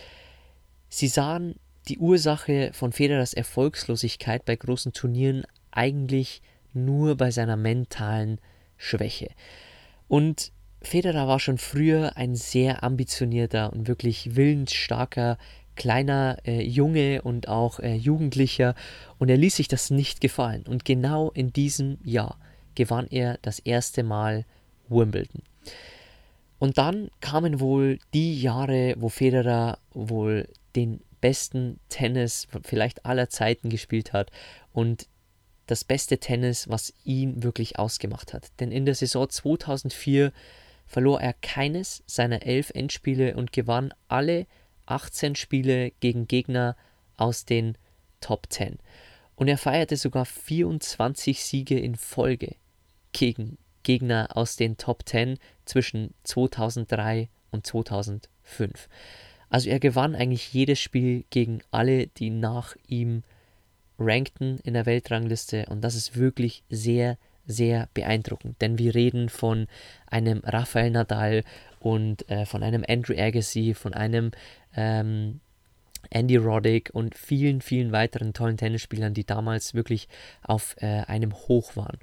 sie 0.89 1.09
sahen 1.09 1.57
die 1.89 1.99
Ursache 1.99 2.71
von 2.73 2.93
Federers 2.93 3.33
Erfolgslosigkeit 3.33 4.45
bei 4.45 4.57
großen 4.57 4.93
Turnieren 4.93 5.45
eigentlich 5.71 6.43
nur 6.73 7.17
bei 7.17 7.31
seiner 7.31 7.57
mentalen 7.57 8.39
Schwäche. 8.77 9.31
Und 10.09 10.53
Federer 10.83 11.27
war 11.27 11.41
schon 11.41 11.59
früher 11.59 12.17
ein 12.17 12.35
sehr 12.35 12.83
ambitionierter 12.83 13.73
und 13.73 13.89
wirklich 13.89 14.37
willensstarker 14.37 15.39
kleiner 15.75 16.39
äh, 16.47 16.63
Junge 16.63 17.23
und 17.23 17.49
auch 17.49 17.81
äh, 17.81 17.95
Jugendlicher 17.95 18.75
und 19.19 19.29
er 19.29 19.37
ließ 19.37 19.57
sich 19.57 19.69
das 19.69 19.91
nicht 19.91 20.21
gefallen. 20.21 20.65
Und 20.67 20.85
genau 20.85 21.31
in 21.31 21.53
diesem 21.53 21.99
Jahr 22.03 22.39
gewann 22.75 23.07
er 23.09 23.39
das 23.43 23.59
erste 23.59 24.03
Mal 24.03 24.45
Wimbledon. 24.89 25.43
Und 26.59 26.79
dann 26.79 27.11
kamen 27.21 27.61
wohl 27.61 27.99
die 28.15 28.41
Jahre, 28.41 28.95
wo 28.99 29.09
Federer 29.09 29.79
wohl 29.93 30.49
den 30.77 31.01
besten 31.21 31.81
Tennis 31.89 32.47
vielleicht 32.63 33.05
aller 33.05 33.29
Zeiten 33.29 33.71
gespielt 33.71 34.13
hat 34.13 34.31
und 34.73 35.09
das 35.67 35.83
beste 35.83 36.19
Tennis, 36.19 36.69
was 36.69 36.95
ihn 37.05 37.43
wirklich 37.43 37.79
ausgemacht 37.79 38.33
hat. 38.33 38.49
Denn 38.61 38.71
in 38.71 38.87
der 38.87 38.95
Saison 38.95 39.29
2004 39.29 40.33
verlor 40.87 41.21
er 41.21 41.33
keines 41.33 42.05
seiner 42.07 42.43
elf 42.43 42.71
Endspiele 42.71 43.37
und 43.37 43.53
gewann 43.53 43.93
alle 44.07 44.47
18 44.87 45.35
Spiele 45.35 45.91
gegen 45.99 46.29
Gegner 46.29 46.77
aus 47.17 47.45
den 47.45 47.77
Top 48.21 48.47
10. 48.51 48.79
Und 49.35 49.49
er 49.49 49.59
feierte 49.59 49.97
sogar 49.97 50.25
24 50.25 51.43
Siege 51.43 51.79
in 51.79 51.97
Folge 51.97 52.55
gegen 53.13 53.59
Gegner 53.83 54.37
aus 54.37 54.57
den 54.57 54.77
Top 54.77 55.03
10 55.07 55.39
zwischen 55.65 56.15
2003 56.25 57.29
und 57.51 57.67
2005. 57.67 58.89
Also 59.49 59.71
er 59.71 59.81
gewann 59.81 60.15
eigentlich 60.15 60.53
jedes 60.53 60.81
Spiel 60.81 61.25
gegen 61.31 61.61
alle, 61.71 62.09
die 62.09 62.31
nach 62.31 62.77
ihm 62.89 63.23
rankten 63.99 64.59
in 64.65 64.75
der 64.75 64.87
Weltrangliste 64.87 65.67
und 65.67 65.83
das 65.83 65.95
ist 65.95 66.17
wirklich 66.17 66.63
sehr, 66.69 67.17
sehr 67.47 67.89
beeindruckend, 67.95 68.61
denn 68.61 68.79
wir 68.79 68.95
reden 68.95 69.29
von 69.29 69.69
einem 70.07 70.41
Rafael 70.45 70.91
Nadal 70.91 71.45
und 71.81 72.29
äh, 72.29 72.45
von 72.45 72.63
einem 72.63 72.85
Andrew 72.87 73.15
Agassi, 73.17 73.75
von 73.75 73.95
einem 73.95 74.33
ähm, 74.77 75.41
Andy 76.11 76.37
Roddick 76.37 76.91
und 76.93 77.17
vielen, 77.17 77.61
vielen 77.61 77.93
weiteren 77.93 78.33
tollen 78.33 78.57
Tennisspielern, 78.57 79.15
die 79.15 79.25
damals 79.25 79.75
wirklich 79.75 80.09
auf 80.43 80.77
äh, 80.81 81.03
einem 81.07 81.33
Hoch 81.33 81.77
waren. 81.77 81.99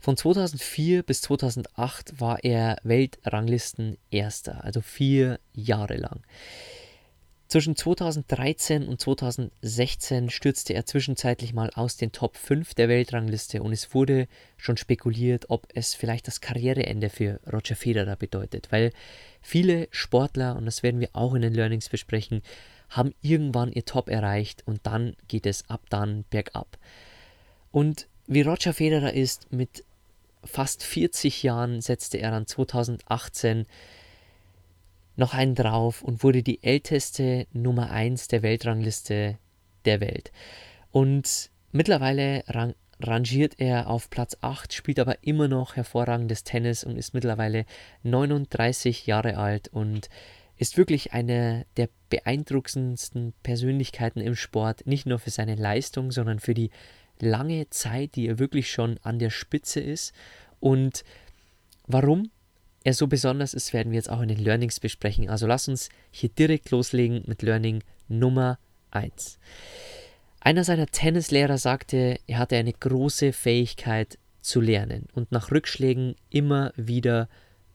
Von 0.00 0.16
2004 0.16 1.02
bis 1.02 1.20
2008 1.20 2.20
war 2.20 2.42
er 2.42 2.78
Weltranglisten-Erster, 2.84 4.64
also 4.64 4.80
vier 4.80 5.38
Jahre 5.52 5.96
lang. 5.96 6.22
Zwischen 7.48 7.76
2013 7.76 8.86
und 8.86 9.00
2016 9.00 10.30
stürzte 10.30 10.72
er 10.72 10.86
zwischenzeitlich 10.86 11.52
mal 11.52 11.68
aus 11.74 11.96
den 11.96 12.12
Top 12.12 12.36
5 12.36 12.74
der 12.74 12.88
Weltrangliste 12.88 13.60
und 13.62 13.72
es 13.72 13.92
wurde 13.92 14.26
schon 14.56 14.76
spekuliert, 14.76 15.50
ob 15.50 15.66
es 15.74 15.94
vielleicht 15.94 16.28
das 16.28 16.40
Karriereende 16.40 17.10
für 17.10 17.40
Roger 17.52 17.74
Federer 17.76 18.16
bedeutet, 18.16 18.68
weil 18.70 18.92
viele 19.42 19.88
Sportler, 19.90 20.56
und 20.56 20.64
das 20.64 20.82
werden 20.82 21.00
wir 21.00 21.10
auch 21.12 21.34
in 21.34 21.42
den 21.42 21.52
Learnings 21.52 21.88
besprechen, 21.88 22.42
haben 22.88 23.14
irgendwann 23.20 23.72
ihr 23.72 23.84
Top 23.84 24.08
erreicht 24.08 24.62
und 24.66 24.80
dann 24.84 25.14
geht 25.28 25.44
es 25.44 25.68
ab 25.68 25.82
dann 25.90 26.24
bergab. 26.30 26.78
Und 27.72 28.06
wie 28.28 28.42
Roger 28.42 28.72
Federer 28.72 29.12
ist, 29.12 29.52
mit 29.52 29.84
fast 30.44 30.82
40 30.82 31.42
Jahren 31.42 31.80
setzte 31.80 32.18
er 32.18 32.30
dann 32.30 32.46
2018 32.46 33.66
noch 35.16 35.34
einen 35.34 35.54
drauf 35.54 36.02
und 36.02 36.22
wurde 36.22 36.42
die 36.42 36.62
älteste 36.62 37.46
Nummer 37.52 37.90
1 37.90 38.28
der 38.28 38.42
Weltrangliste 38.42 39.38
der 39.84 40.00
Welt. 40.00 40.32
Und 40.90 41.50
mittlerweile 41.72 42.42
rang, 42.48 42.74
rangiert 43.00 43.54
er 43.58 43.88
auf 43.88 44.10
Platz 44.10 44.36
8, 44.40 44.72
spielt 44.72 44.98
aber 44.98 45.22
immer 45.22 45.48
noch 45.48 45.76
hervorragendes 45.76 46.44
Tennis 46.44 46.84
und 46.84 46.96
ist 46.96 47.14
mittlerweile 47.14 47.64
39 48.02 49.06
Jahre 49.06 49.36
alt 49.36 49.68
und 49.68 50.08
ist 50.56 50.76
wirklich 50.76 51.12
eine 51.14 51.64
der 51.76 51.88
beeindruckendsten 52.10 53.32
Persönlichkeiten 53.42 54.20
im 54.20 54.36
Sport, 54.36 54.86
nicht 54.86 55.06
nur 55.06 55.18
für 55.18 55.30
seine 55.30 55.54
Leistung, 55.54 56.12
sondern 56.12 56.38
für 56.38 56.52
die 56.52 56.70
lange 57.22 57.68
Zeit, 57.70 58.16
die 58.16 58.26
er 58.26 58.38
wirklich 58.38 58.70
schon 58.70 58.98
an 59.02 59.18
der 59.18 59.30
Spitze 59.30 59.80
ist. 59.80 60.12
Und 60.60 61.04
warum? 61.86 62.30
er 62.84 62.94
so 62.94 63.06
besonders 63.06 63.54
ist, 63.54 63.72
werden 63.72 63.92
wir 63.92 63.96
jetzt 63.96 64.10
auch 64.10 64.20
in 64.20 64.28
den 64.28 64.38
Learnings 64.38 64.80
besprechen. 64.80 65.28
Also 65.28 65.46
lass 65.46 65.68
uns 65.68 65.90
hier 66.10 66.30
direkt 66.30 66.70
loslegen 66.70 67.22
mit 67.26 67.42
Learning 67.42 67.82
Nummer 68.08 68.58
1. 68.90 69.38
Einer 70.40 70.64
seiner 70.64 70.86
Tennislehrer 70.86 71.58
sagte, 71.58 72.18
er 72.26 72.38
hatte 72.38 72.56
eine 72.56 72.72
große 72.72 73.32
Fähigkeit 73.32 74.18
zu 74.40 74.60
lernen 74.60 75.06
und 75.12 75.32
nach 75.32 75.50
Rückschlägen 75.50 76.16
immer 76.30 76.72
wieder 76.76 77.28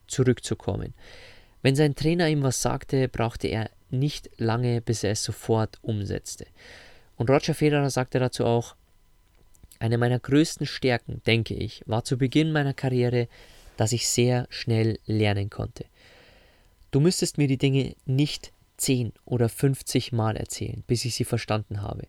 zurückzukommen. 0.07 0.95
Wenn 1.61 1.75
sein 1.75 1.95
Trainer 1.95 2.27
ihm 2.27 2.41
was 2.41 2.61
sagte, 2.61 3.07
brauchte 3.07 3.47
er 3.47 3.69
nicht 3.91 4.29
lange, 4.37 4.81
bis 4.81 5.03
er 5.03 5.11
es 5.11 5.23
sofort 5.23 5.77
umsetzte. 5.83 6.47
Und 7.17 7.29
Roger 7.29 7.53
Federer 7.53 7.89
sagte 7.91 8.19
dazu 8.19 8.45
auch, 8.45 8.75
eine 9.79 9.97
meiner 9.97 10.19
größten 10.19 10.65
Stärken, 10.65 11.21
denke 11.25 11.53
ich, 11.53 11.83
war 11.85 12.03
zu 12.03 12.17
Beginn 12.17 12.51
meiner 12.51 12.73
Karriere 12.73 13.27
dass 13.77 13.91
ich 13.91 14.07
sehr 14.07 14.47
schnell 14.49 14.99
lernen 15.05 15.49
konnte. 15.49 15.85
Du 16.91 16.99
müsstest 16.99 17.37
mir 17.37 17.47
die 17.47 17.57
Dinge 17.57 17.95
nicht 18.05 18.51
10 18.77 19.13
oder 19.25 19.49
50 19.49 20.11
Mal 20.11 20.37
erzählen, 20.37 20.83
bis 20.87 21.05
ich 21.05 21.15
sie 21.15 21.25
verstanden 21.25 21.81
habe, 21.81 22.07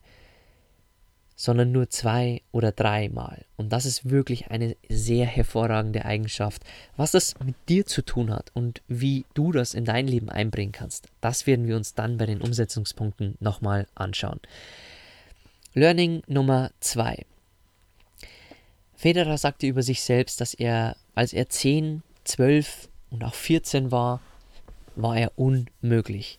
sondern 1.34 1.70
nur 1.70 1.90
zwei 1.90 2.40
oder 2.50 2.72
drei 2.72 3.08
Mal. 3.08 3.44
Und 3.56 3.70
das 3.70 3.84
ist 3.84 4.08
wirklich 4.08 4.50
eine 4.50 4.76
sehr 4.88 5.26
hervorragende 5.26 6.04
Eigenschaft. 6.04 6.62
Was 6.96 7.10
das 7.10 7.34
mit 7.44 7.56
dir 7.68 7.84
zu 7.84 8.02
tun 8.02 8.30
hat 8.30 8.50
und 8.54 8.82
wie 8.88 9.26
du 9.34 9.52
das 9.52 9.74
in 9.74 9.84
dein 9.84 10.08
Leben 10.08 10.30
einbringen 10.30 10.72
kannst, 10.72 11.08
das 11.20 11.46
werden 11.46 11.66
wir 11.66 11.76
uns 11.76 11.94
dann 11.94 12.16
bei 12.16 12.26
den 12.26 12.40
Umsetzungspunkten 12.40 13.36
nochmal 13.40 13.86
anschauen. 13.94 14.40
Learning 15.74 16.22
Nummer 16.26 16.70
zwei. 16.80 17.26
Federer 18.96 19.36
sagte 19.36 19.66
über 19.66 19.82
sich 19.82 20.02
selbst, 20.02 20.40
dass 20.40 20.54
er 20.54 20.96
als 21.14 21.32
er 21.32 21.48
10, 21.48 22.02
12 22.24 22.88
und 23.10 23.24
auch 23.24 23.34
14 23.34 23.90
war, 23.90 24.20
war 24.96 25.16
er 25.16 25.32
unmöglich. 25.36 26.38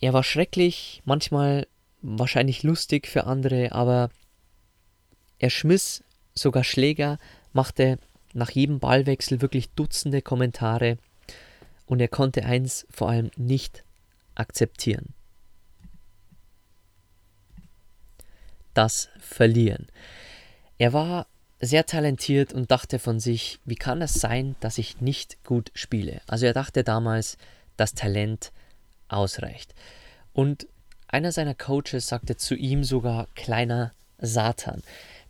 Er 0.00 0.12
war 0.12 0.24
schrecklich, 0.24 1.02
manchmal 1.04 1.66
wahrscheinlich 2.02 2.62
lustig 2.62 3.06
für 3.06 3.24
andere, 3.24 3.72
aber 3.72 4.10
er 5.38 5.50
schmiss 5.50 6.02
sogar 6.34 6.64
Schläger, 6.64 7.18
machte 7.52 7.98
nach 8.32 8.50
jedem 8.50 8.78
Ballwechsel 8.78 9.40
wirklich 9.40 9.70
Dutzende 9.70 10.22
Kommentare 10.22 10.98
und 11.86 12.00
er 12.00 12.08
konnte 12.08 12.44
eins 12.44 12.86
vor 12.90 13.08
allem 13.08 13.30
nicht 13.36 13.84
akzeptieren. 14.34 15.14
Das 18.74 19.08
Verlieren. 19.18 19.86
Er 20.78 20.92
war 20.92 21.26
sehr 21.60 21.86
talentiert 21.86 22.52
und 22.52 22.70
dachte 22.70 22.98
von 22.98 23.18
sich, 23.18 23.60
wie 23.64 23.76
kann 23.76 24.02
es 24.02 24.14
sein, 24.14 24.56
dass 24.60 24.78
ich 24.78 25.00
nicht 25.00 25.42
gut 25.44 25.70
spiele? 25.74 26.20
Also 26.26 26.46
er 26.46 26.52
dachte 26.52 26.84
damals, 26.84 27.38
das 27.76 27.94
Talent 27.94 28.52
ausreicht. 29.08 29.74
Und 30.32 30.66
einer 31.08 31.32
seiner 31.32 31.54
Coaches 31.54 32.08
sagte 32.08 32.36
zu 32.36 32.54
ihm 32.54 32.84
sogar 32.84 33.28
kleiner 33.34 33.92
Satan, 34.18 34.82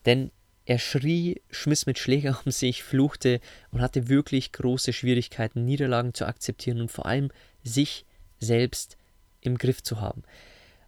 denn 0.04 0.30
er 0.64 0.80
schrie, 0.80 1.40
schmiss 1.50 1.86
mit 1.86 1.98
Schläger 1.98 2.40
um 2.44 2.50
sich, 2.50 2.82
fluchte 2.82 3.40
und 3.70 3.80
hatte 3.80 4.08
wirklich 4.08 4.50
große 4.50 4.92
Schwierigkeiten, 4.92 5.64
Niederlagen 5.64 6.12
zu 6.12 6.26
akzeptieren 6.26 6.80
und 6.80 6.90
vor 6.90 7.06
allem 7.06 7.30
sich 7.62 8.04
selbst 8.40 8.96
im 9.40 9.58
Griff 9.58 9.82
zu 9.82 10.00
haben. 10.00 10.24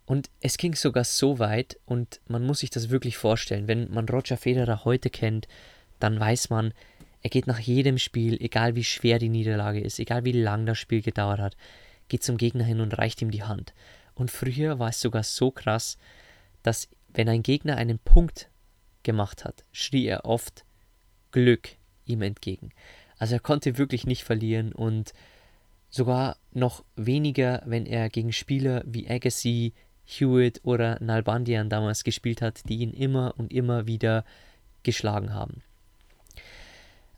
Und 0.09 0.31
es 0.41 0.57
ging 0.57 0.75
sogar 0.75 1.05
so 1.05 1.38
weit, 1.38 1.79
und 1.85 2.23
man 2.29 2.47
muss 2.47 2.61
sich 2.61 2.71
das 2.71 2.88
wirklich 2.88 3.19
vorstellen, 3.19 3.69
wenn 3.69 3.91
man 3.91 4.09
Roger 4.09 4.38
Federer 4.38 4.87
heute 4.87 5.11
kennt, 5.11 5.47
dann 5.99 6.19
weiß 6.19 6.49
man, 6.49 6.73
er 7.21 7.29
geht 7.29 7.47
nach 7.47 7.59
jedem 7.59 7.99
Spiel, 7.99 8.41
egal 8.41 8.75
wie 8.75 8.85
schwer 8.85 9.19
die 9.19 9.29
Niederlage 9.29 9.81
ist, 9.81 9.99
egal 9.99 10.25
wie 10.25 10.33
lang 10.33 10.65
das 10.65 10.79
Spiel 10.79 11.03
gedauert 11.03 11.41
hat, 11.41 11.59
geht 12.09 12.23
zum 12.23 12.38
Gegner 12.38 12.65
hin 12.65 12.81
und 12.81 12.97
reicht 12.97 13.21
ihm 13.21 13.31
die 13.31 13.43
Hand. 13.43 13.75
Und 14.15 14.31
früher 14.31 14.79
war 14.79 14.88
es 14.88 15.00
sogar 15.03 15.25
so 15.25 15.50
krass, 15.50 15.99
dass 16.62 16.88
wenn 17.09 17.29
ein 17.29 17.43
Gegner 17.43 17.77
einen 17.77 17.99
Punkt 17.99 18.49
gemacht 19.03 19.45
hat, 19.45 19.62
schrie 19.73 20.07
er 20.07 20.25
oft 20.25 20.65
Glück 21.33 21.69
ihm 22.07 22.23
entgegen. 22.23 22.71
Also 23.19 23.35
er 23.35 23.41
konnte 23.41 23.77
wirklich 23.77 24.07
nicht 24.07 24.25
verlieren 24.25 24.73
und 24.73 25.12
sogar 25.91 26.38
noch 26.55 26.83
weniger, 26.97 27.62
wenn 27.67 27.85
er 27.85 28.09
gegen 28.09 28.33
Spieler 28.33 28.83
wie 28.87 29.07
Agassi, 29.07 29.75
Hewitt 30.09 30.61
oder 30.65 30.99
Nalbandian 31.03 31.69
damals 31.69 32.03
gespielt 32.03 32.41
hat, 32.41 32.69
die 32.69 32.79
ihn 32.79 32.93
immer 32.93 33.35
und 33.37 33.53
immer 33.53 33.87
wieder 33.87 34.25
geschlagen 34.83 35.35
haben. 35.35 35.62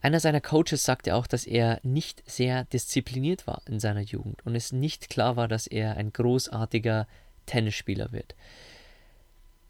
Einer 0.02 0.18
seiner 0.18 0.40
Coaches 0.40 0.82
sagte 0.82 1.14
auch, 1.14 1.26
dass 1.26 1.46
er 1.46 1.78
nicht 1.82 2.22
sehr 2.28 2.64
diszipliniert 2.64 3.46
war 3.46 3.62
in 3.66 3.78
seiner 3.78 4.00
Jugend 4.00 4.44
und 4.44 4.56
es 4.56 4.72
nicht 4.72 5.08
klar 5.10 5.36
war, 5.36 5.46
dass 5.46 5.66
er 5.66 5.96
ein 5.96 6.12
großartiger 6.12 7.06
Tennisspieler 7.46 8.10
wird. 8.10 8.34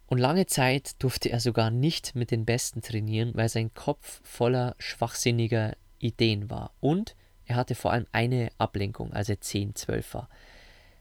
Und 0.07 0.19
lange 0.19 0.47
Zeit 0.47 1.03
durfte 1.03 1.31
er 1.31 1.41
sogar 1.41 1.71
nicht 1.71 2.15
mit 2.15 2.31
den 2.31 2.45
Besten 2.45 2.81
trainieren, 2.81 3.33
weil 3.35 3.49
sein 3.49 3.75
Kopf 3.75 4.21
voller 4.25 4.75
schwachsinniger 4.79 5.77
Ideen 5.99 6.49
war. 6.49 6.73
Und 6.81 7.15
er 7.45 7.57
hatte 7.57 7.75
vor 7.75 7.93
allem 7.93 8.07
eine 8.12 8.50
Ablenkung, 8.59 9.12
als 9.12 9.29
er 9.29 9.41
10, 9.41 9.75
12 9.75 10.15
war. 10.15 10.29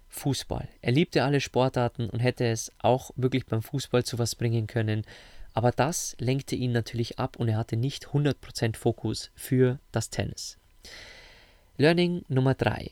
Fußball. 0.10 0.68
Er 0.82 0.92
liebte 0.92 1.24
alle 1.24 1.40
Sportarten 1.40 2.10
und 2.10 2.20
hätte 2.20 2.46
es 2.46 2.72
auch 2.80 3.12
wirklich 3.16 3.46
beim 3.46 3.62
Fußball 3.62 4.04
zu 4.04 4.20
was 4.20 4.36
bringen 4.36 4.68
können, 4.68 5.06
aber 5.54 5.72
das 5.72 6.16
lenkte 6.20 6.56
ihn 6.56 6.72
natürlich 6.72 7.20
ab 7.20 7.38
und 7.38 7.48
er 7.50 7.58
hatte 7.58 7.78
nicht 7.78 8.08
100% 8.08 8.76
Fokus 8.76 9.32
für 9.36 9.80
das 9.92 10.10
Tennis. 10.10 10.58
Learning 11.78 12.24
Nummer 12.28 12.56
3. 12.56 12.92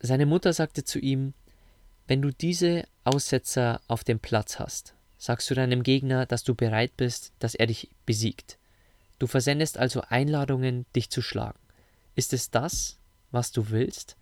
Seine 0.00 0.26
Mutter 0.26 0.52
sagte 0.52 0.84
zu 0.84 0.98
ihm, 0.98 1.34
wenn 2.06 2.20
du 2.20 2.30
diese 2.30 2.84
Aussetzer 3.04 3.80
auf 3.88 4.04
dem 4.04 4.18
Platz 4.18 4.58
hast, 4.58 4.94
sagst 5.18 5.50
du 5.50 5.54
deinem 5.54 5.82
Gegner, 5.82 6.26
dass 6.26 6.44
du 6.44 6.54
bereit 6.54 6.96
bist, 6.96 7.32
dass 7.38 7.54
er 7.54 7.66
dich 7.66 7.88
besiegt. 8.04 8.58
Du 9.18 9.26
versendest 9.26 9.78
also 9.78 10.02
Einladungen, 10.02 10.84
dich 10.94 11.10
zu 11.10 11.22
schlagen. 11.22 11.58
Ist 12.14 12.32
es 12.32 12.50
das, 12.50 12.98
was 13.30 13.52
du 13.52 13.70
willst? 13.70 14.16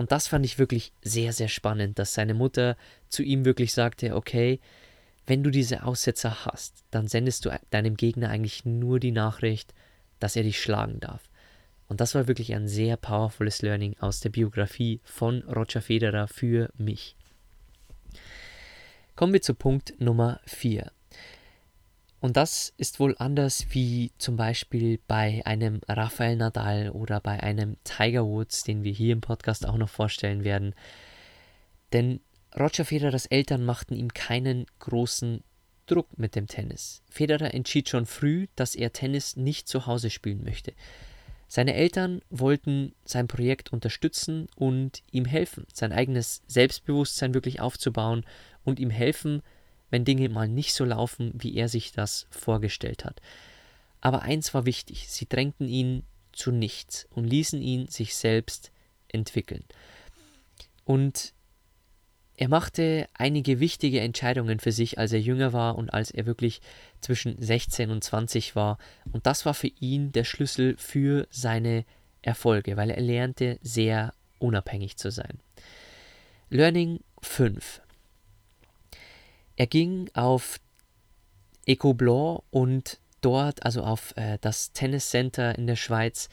Und 0.00 0.12
das 0.12 0.28
fand 0.28 0.46
ich 0.46 0.58
wirklich 0.58 0.94
sehr, 1.02 1.34
sehr 1.34 1.48
spannend, 1.48 1.98
dass 1.98 2.14
seine 2.14 2.32
Mutter 2.32 2.78
zu 3.10 3.22
ihm 3.22 3.44
wirklich 3.44 3.74
sagte, 3.74 4.16
okay, 4.16 4.58
wenn 5.26 5.42
du 5.42 5.50
diese 5.50 5.82
Aussetzer 5.84 6.46
hast, 6.46 6.84
dann 6.90 7.06
sendest 7.06 7.44
du 7.44 7.50
deinem 7.68 7.98
Gegner 7.98 8.30
eigentlich 8.30 8.64
nur 8.64 8.98
die 8.98 9.12
Nachricht, 9.12 9.74
dass 10.18 10.36
er 10.36 10.42
dich 10.42 10.58
schlagen 10.58 11.00
darf. 11.00 11.28
Und 11.86 12.00
das 12.00 12.14
war 12.14 12.28
wirklich 12.28 12.54
ein 12.54 12.66
sehr 12.66 12.96
powervolles 12.96 13.60
Learning 13.60 13.94
aus 14.00 14.20
der 14.20 14.30
Biografie 14.30 15.02
von 15.04 15.42
Roger 15.42 15.82
Federer 15.82 16.28
für 16.28 16.70
mich. 16.78 17.14
Kommen 19.16 19.34
wir 19.34 19.42
zu 19.42 19.52
Punkt 19.52 20.00
Nummer 20.00 20.40
4. 20.46 20.90
Und 22.20 22.36
das 22.36 22.74
ist 22.76 23.00
wohl 23.00 23.16
anders 23.18 23.66
wie 23.70 24.12
zum 24.18 24.36
Beispiel 24.36 25.00
bei 25.08 25.40
einem 25.46 25.80
Rafael 25.88 26.36
Nadal 26.36 26.90
oder 26.90 27.20
bei 27.20 27.42
einem 27.42 27.76
Tiger 27.84 28.26
Woods, 28.26 28.62
den 28.62 28.84
wir 28.84 28.92
hier 28.92 29.14
im 29.14 29.22
Podcast 29.22 29.66
auch 29.66 29.78
noch 29.78 29.88
vorstellen 29.88 30.44
werden. 30.44 30.74
Denn 31.94 32.20
Roger 32.58 32.84
Federers 32.84 33.26
Eltern 33.26 33.64
machten 33.64 33.94
ihm 33.94 34.12
keinen 34.12 34.66
großen 34.80 35.42
Druck 35.86 36.18
mit 36.18 36.36
dem 36.36 36.46
Tennis. 36.46 37.02
Federer 37.08 37.54
entschied 37.54 37.88
schon 37.88 38.06
früh, 38.06 38.48
dass 38.54 38.74
er 38.74 38.92
Tennis 38.92 39.36
nicht 39.36 39.66
zu 39.66 39.86
Hause 39.86 40.10
spielen 40.10 40.44
möchte. 40.44 40.74
Seine 41.48 41.74
Eltern 41.74 42.20
wollten 42.30 42.94
sein 43.04 43.26
Projekt 43.26 43.72
unterstützen 43.72 44.46
und 44.54 45.02
ihm 45.10 45.24
helfen, 45.24 45.66
sein 45.72 45.92
eigenes 45.92 46.42
Selbstbewusstsein 46.46 47.34
wirklich 47.34 47.60
aufzubauen 47.60 48.24
und 48.62 48.78
ihm 48.78 48.90
helfen, 48.90 49.42
wenn 49.90 50.04
Dinge 50.04 50.28
mal 50.28 50.48
nicht 50.48 50.74
so 50.74 50.84
laufen, 50.84 51.32
wie 51.34 51.56
er 51.56 51.68
sich 51.68 51.92
das 51.92 52.26
vorgestellt 52.30 53.04
hat. 53.04 53.20
Aber 54.00 54.22
eins 54.22 54.54
war 54.54 54.64
wichtig, 54.64 55.08
sie 55.08 55.28
drängten 55.28 55.68
ihn 55.68 56.04
zu 56.32 56.52
nichts 56.52 57.06
und 57.10 57.24
ließen 57.24 57.60
ihn 57.60 57.88
sich 57.88 58.16
selbst 58.16 58.70
entwickeln. 59.08 59.64
Und 60.84 61.34
er 62.36 62.48
machte 62.48 63.06
einige 63.12 63.60
wichtige 63.60 64.00
Entscheidungen 64.00 64.60
für 64.60 64.72
sich, 64.72 64.98
als 64.98 65.12
er 65.12 65.20
jünger 65.20 65.52
war 65.52 65.76
und 65.76 65.92
als 65.92 66.10
er 66.10 66.24
wirklich 66.24 66.62
zwischen 67.02 67.40
16 67.40 67.90
und 67.90 68.02
20 68.02 68.56
war. 68.56 68.78
Und 69.12 69.26
das 69.26 69.44
war 69.44 69.52
für 69.52 69.70
ihn 69.80 70.10
der 70.12 70.24
Schlüssel 70.24 70.74
für 70.78 71.28
seine 71.30 71.84
Erfolge, 72.22 72.78
weil 72.78 72.90
er 72.90 73.02
lernte, 73.02 73.58
sehr 73.60 74.14
unabhängig 74.38 74.96
zu 74.96 75.10
sein. 75.10 75.38
Learning 76.48 77.00
5. 77.20 77.82
Er 79.60 79.66
ging 79.66 80.08
auf 80.14 80.58
Eco 81.66 81.92
Blanc 81.92 82.44
und 82.48 82.98
dort, 83.20 83.62
also 83.62 83.82
auf 83.82 84.16
äh, 84.16 84.38
das 84.40 84.72
Tennis 84.72 85.10
Center 85.10 85.54
in 85.58 85.66
der 85.66 85.76
Schweiz, 85.76 86.30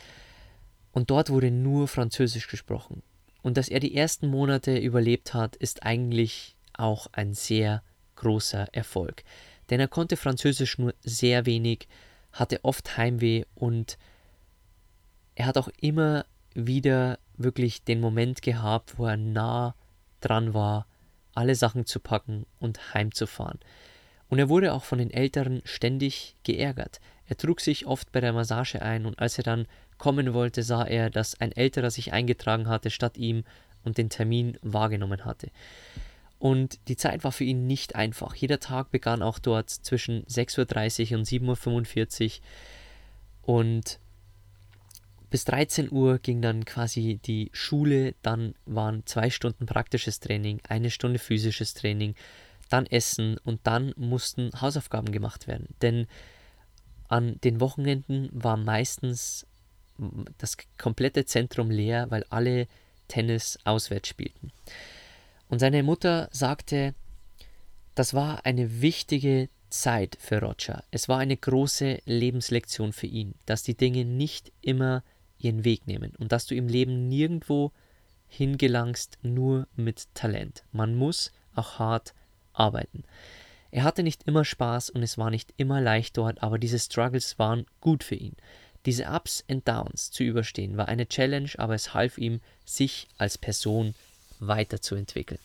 und 0.94 1.10
dort 1.10 1.30
wurde 1.30 1.52
nur 1.52 1.90
Französisch 1.90 2.48
gesprochen. 2.48 3.04
Und 3.42 3.58
dass 3.58 3.68
er 3.68 3.82
die 3.82 3.98
ersten 3.98 4.30
Monate 4.30 4.78
überlebt 4.78 5.34
hat, 5.34 5.58
ist 5.58 5.84
eigentlich 5.84 6.56
auch 6.72 7.08
ein 7.12 7.34
sehr 7.34 7.84
großer 8.16 8.74
Erfolg. 8.74 9.26
Denn 9.70 9.82
er 9.82 9.90
konnte 9.90 10.16
Französisch 10.16 10.78
nur 10.78 10.94
sehr 11.02 11.46
wenig, 11.46 11.90
hatte 12.32 12.64
oft 12.64 12.96
Heimweh 12.96 13.44
und 13.56 13.98
er 15.36 15.48
hat 15.48 15.58
auch 15.58 15.68
immer 15.82 16.26
wieder 16.54 17.20
wirklich 17.36 17.84
den 17.84 18.00
Moment 18.00 18.42
gehabt, 18.42 18.98
wo 18.98 19.06
er 19.06 19.18
nah 19.18 19.76
dran 20.22 20.54
war, 20.54 20.88
alle 21.38 21.56
Sachen 21.56 21.86
zu 21.86 22.00
packen 22.00 22.46
und 22.60 22.94
heimzufahren. 22.94 23.60
Und 24.30 24.40
er 24.40 24.50
wurde 24.50 24.74
auch 24.74 24.84
von 24.84 24.98
den 24.98 25.12
Älteren 25.12 25.62
ständig 25.64 26.36
geärgert. 26.44 27.00
Er 27.28 27.38
trug 27.38 27.62
sich 27.62 27.86
oft 27.86 28.12
bei 28.12 28.20
der 28.20 28.34
Massage 28.34 28.82
ein 28.82 29.06
und 29.06 29.20
als 29.20 29.38
er 29.38 29.44
dann 29.44 29.68
kommen 29.98 30.34
wollte, 30.34 30.64
sah 30.64 30.84
er, 30.84 31.10
dass 31.10 31.40
ein 31.40 31.52
Älterer 31.52 31.92
sich 31.92 32.14
eingetragen 32.14 32.68
hatte 32.68 32.90
statt 32.90 33.18
ihm 33.18 33.44
und 33.84 33.98
den 33.98 34.10
Termin 34.10 34.58
wahrgenommen 34.62 35.26
hatte. 35.26 35.50
Und 36.40 36.80
die 36.88 36.98
Zeit 36.98 37.24
war 37.24 37.32
für 37.32 37.46
ihn 37.46 37.66
nicht 37.66 37.96
einfach. 37.96 38.36
Jeder 38.36 38.60
Tag 38.60 38.92
begann 38.92 39.22
auch 39.22 39.40
dort 39.40 39.70
zwischen 39.70 40.24
6.30 40.26 41.12
Uhr 41.12 41.18
und 41.20 41.28
7.45 41.28 42.40
Uhr. 43.46 43.56
Und 43.56 44.00
bis 45.30 45.46
13 45.46 45.92
Uhr 45.92 46.20
ging 46.20 46.42
dann 46.42 46.66
quasi 46.66 47.20
die 47.24 47.50
Schule, 47.54 48.16
dann 48.22 48.56
waren 48.66 49.06
zwei 49.06 49.30
Stunden 49.30 49.66
praktisches 49.66 50.20
Training, 50.20 50.62
eine 50.68 50.90
Stunde 50.90 51.20
physisches 51.20 51.74
Training, 51.74 52.16
dann 52.70 52.86
Essen 52.86 53.38
und 53.44 53.62
dann 53.64 53.94
mussten 53.98 54.52
Hausaufgaben 54.60 55.12
gemacht 55.12 55.48
werden. 55.48 55.68
Denn 55.82 56.08
an 57.08 57.40
den 57.42 57.60
Wochenenden 57.60 58.30
war 58.32 58.58
meistens 58.58 59.46
das 60.38 60.58
komplette 60.78 61.26
Zentrum 61.26 61.72
leer, 61.72 62.10
weil 62.10 62.24
alle 62.30 62.68
Tennis 63.08 63.58
auswärts 63.64 64.10
spielten. 64.10 64.52
Und 65.50 65.60
seine 65.60 65.84
Mutter 65.84 66.30
sagte, 66.32 66.94
das 67.96 68.14
war 68.14 68.46
eine 68.46 68.82
wichtige 68.82 69.50
Zeit 69.70 70.18
für 70.20 70.42
Roger. 70.42 70.84
Es 70.92 71.10
war 71.10 71.20
eine 71.20 71.36
große 71.36 72.00
Lebenslektion 72.06 72.94
für 72.94 73.08
ihn, 73.08 73.34
dass 73.46 73.64
die 73.64 73.76
Dinge 73.76 74.06
nicht 74.06 74.52
immer 74.62 75.04
ihren 75.40 75.64
Weg 75.64 75.88
nehmen 75.88 76.14
und 76.18 76.32
dass 76.32 76.46
du 76.46 76.56
im 76.56 76.68
Leben 76.68 77.08
nirgendwo 77.08 77.72
hingelangst 78.28 79.18
nur 79.22 79.68
mit 79.76 80.14
Talent. 80.14 80.64
Man 80.72 80.96
muss 80.96 81.32
auch 81.56 81.80
hart 81.80 82.14
arbeiten. 82.54 83.04
Er 83.72 83.84
hatte 83.84 84.04
nicht 84.04 84.24
immer 84.24 84.46
Spaß 84.46 84.90
und 84.90 85.04
es 85.04 85.18
war 85.18 85.30
nicht 85.30 85.54
immer 85.58 85.82
leicht 85.82 86.18
dort, 86.18 86.42
aber 86.42 86.58
diese 86.58 86.80
Struggles 86.80 87.38
waren 87.38 87.66
gut 87.82 88.04
für 88.04 88.16
ihn. 88.16 88.36
Diese 88.86 89.06
Ups 89.06 89.44
und 89.50 89.68
Downs 89.68 90.12
zu 90.12 90.24
überstehen 90.24 90.78
war 90.78 90.88
eine 90.88 91.08
Challenge, 91.08 91.50
aber 91.58 91.76
es 91.76 91.94
half 91.94 92.18
ihm, 92.18 92.40
sich 92.66 93.08
als 93.18 93.38
Person 93.38 93.96
weiterzuentwickeln. 94.40 95.42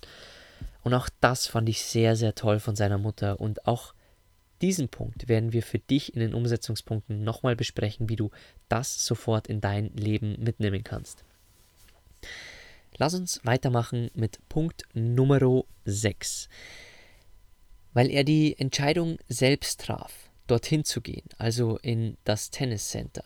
Und 0.84 0.94
auch 0.94 1.08
das 1.20 1.46
fand 1.46 1.68
ich 1.68 1.84
sehr, 1.84 2.16
sehr 2.16 2.34
toll 2.34 2.60
von 2.60 2.76
seiner 2.76 2.98
Mutter. 2.98 3.40
Und 3.40 3.66
auch 3.66 3.94
diesen 4.62 4.88
Punkt 4.88 5.28
werden 5.28 5.52
wir 5.52 5.62
für 5.62 5.78
dich 5.78 6.14
in 6.14 6.20
den 6.20 6.34
Umsetzungspunkten 6.34 7.24
nochmal 7.24 7.56
besprechen, 7.56 8.08
wie 8.08 8.16
du 8.16 8.30
das 8.68 9.04
sofort 9.04 9.48
in 9.48 9.60
dein 9.60 9.94
Leben 9.94 10.42
mitnehmen 10.42 10.84
kannst. 10.84 11.24
Lass 12.96 13.14
uns 13.14 13.40
weitermachen 13.44 14.10
mit 14.14 14.38
Punkt 14.48 14.84
Nummer 14.94 15.64
6. 15.84 16.48
Weil 17.92 18.10
er 18.10 18.24
die 18.24 18.58
Entscheidung 18.58 19.18
selbst 19.28 19.80
traf, 19.80 20.30
dorthin 20.46 20.84
zu 20.84 21.00
gehen, 21.00 21.26
also 21.36 21.78
in 21.78 22.16
das 22.24 22.50
Tennis 22.50 22.88
Center, 22.88 23.24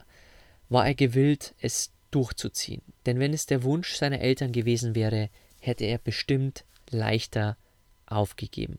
war 0.68 0.86
er 0.86 0.94
gewillt, 0.94 1.54
es 1.60 1.92
durchzuziehen. 2.10 2.82
Denn 3.04 3.18
wenn 3.18 3.32
es 3.32 3.46
der 3.46 3.62
Wunsch 3.62 3.94
seiner 3.94 4.20
Eltern 4.20 4.52
gewesen 4.52 4.94
wäre, 4.94 5.28
hätte 5.60 5.84
er 5.84 5.98
bestimmt 5.98 6.64
leichter 6.90 7.56
aufgegeben. 8.06 8.78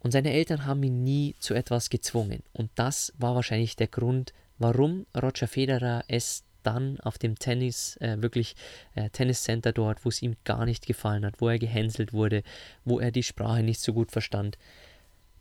Und 0.00 0.12
seine 0.12 0.32
Eltern 0.32 0.64
haben 0.64 0.82
ihn 0.82 1.02
nie 1.02 1.34
zu 1.38 1.54
etwas 1.54 1.90
gezwungen. 1.90 2.42
Und 2.52 2.70
das 2.76 3.12
war 3.18 3.34
wahrscheinlich 3.34 3.76
der 3.76 3.88
Grund, 3.88 4.32
warum 4.58 5.06
Roger 5.14 5.48
Federer 5.48 6.04
es 6.08 6.44
dann 6.62 7.00
auf 7.00 7.18
dem 7.18 7.38
Tennis, 7.38 7.96
äh, 7.96 8.20
wirklich 8.20 8.54
äh, 8.94 9.10
Tenniscenter 9.10 9.72
dort, 9.72 10.04
wo 10.04 10.08
es 10.08 10.22
ihm 10.22 10.36
gar 10.44 10.66
nicht 10.66 10.86
gefallen 10.86 11.24
hat, 11.24 11.40
wo 11.40 11.48
er 11.48 11.58
gehänselt 11.58 12.12
wurde, 12.12 12.42
wo 12.84 13.00
er 13.00 13.10
die 13.10 13.22
Sprache 13.22 13.62
nicht 13.62 13.80
so 13.80 13.92
gut 13.92 14.12
verstand, 14.12 14.58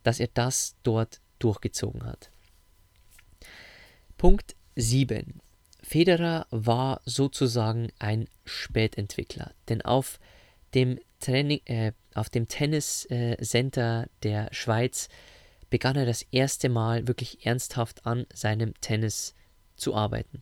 dass 0.03 0.19
er 0.19 0.29
das 0.33 0.75
dort 0.83 1.19
durchgezogen 1.39 2.05
hat. 2.05 2.29
Punkt 4.17 4.55
7. 4.75 5.41
Federer 5.83 6.47
war 6.49 7.01
sozusagen 7.05 7.91
ein 7.99 8.27
Spätentwickler, 8.45 9.51
denn 9.69 9.81
auf 9.81 10.19
dem, 10.73 10.99
Training, 11.19 11.61
äh, 11.65 11.91
auf 12.13 12.29
dem 12.29 12.47
Tennis-Center 12.47 14.03
äh, 14.03 14.07
der 14.23 14.49
Schweiz 14.51 15.09
begann 15.69 15.95
er 15.95 16.05
das 16.05 16.23
erste 16.31 16.69
Mal 16.69 17.07
wirklich 17.07 17.45
ernsthaft 17.45 18.05
an 18.05 18.25
seinem 18.33 18.73
Tennis 18.81 19.35
zu 19.75 19.95
arbeiten. 19.95 20.41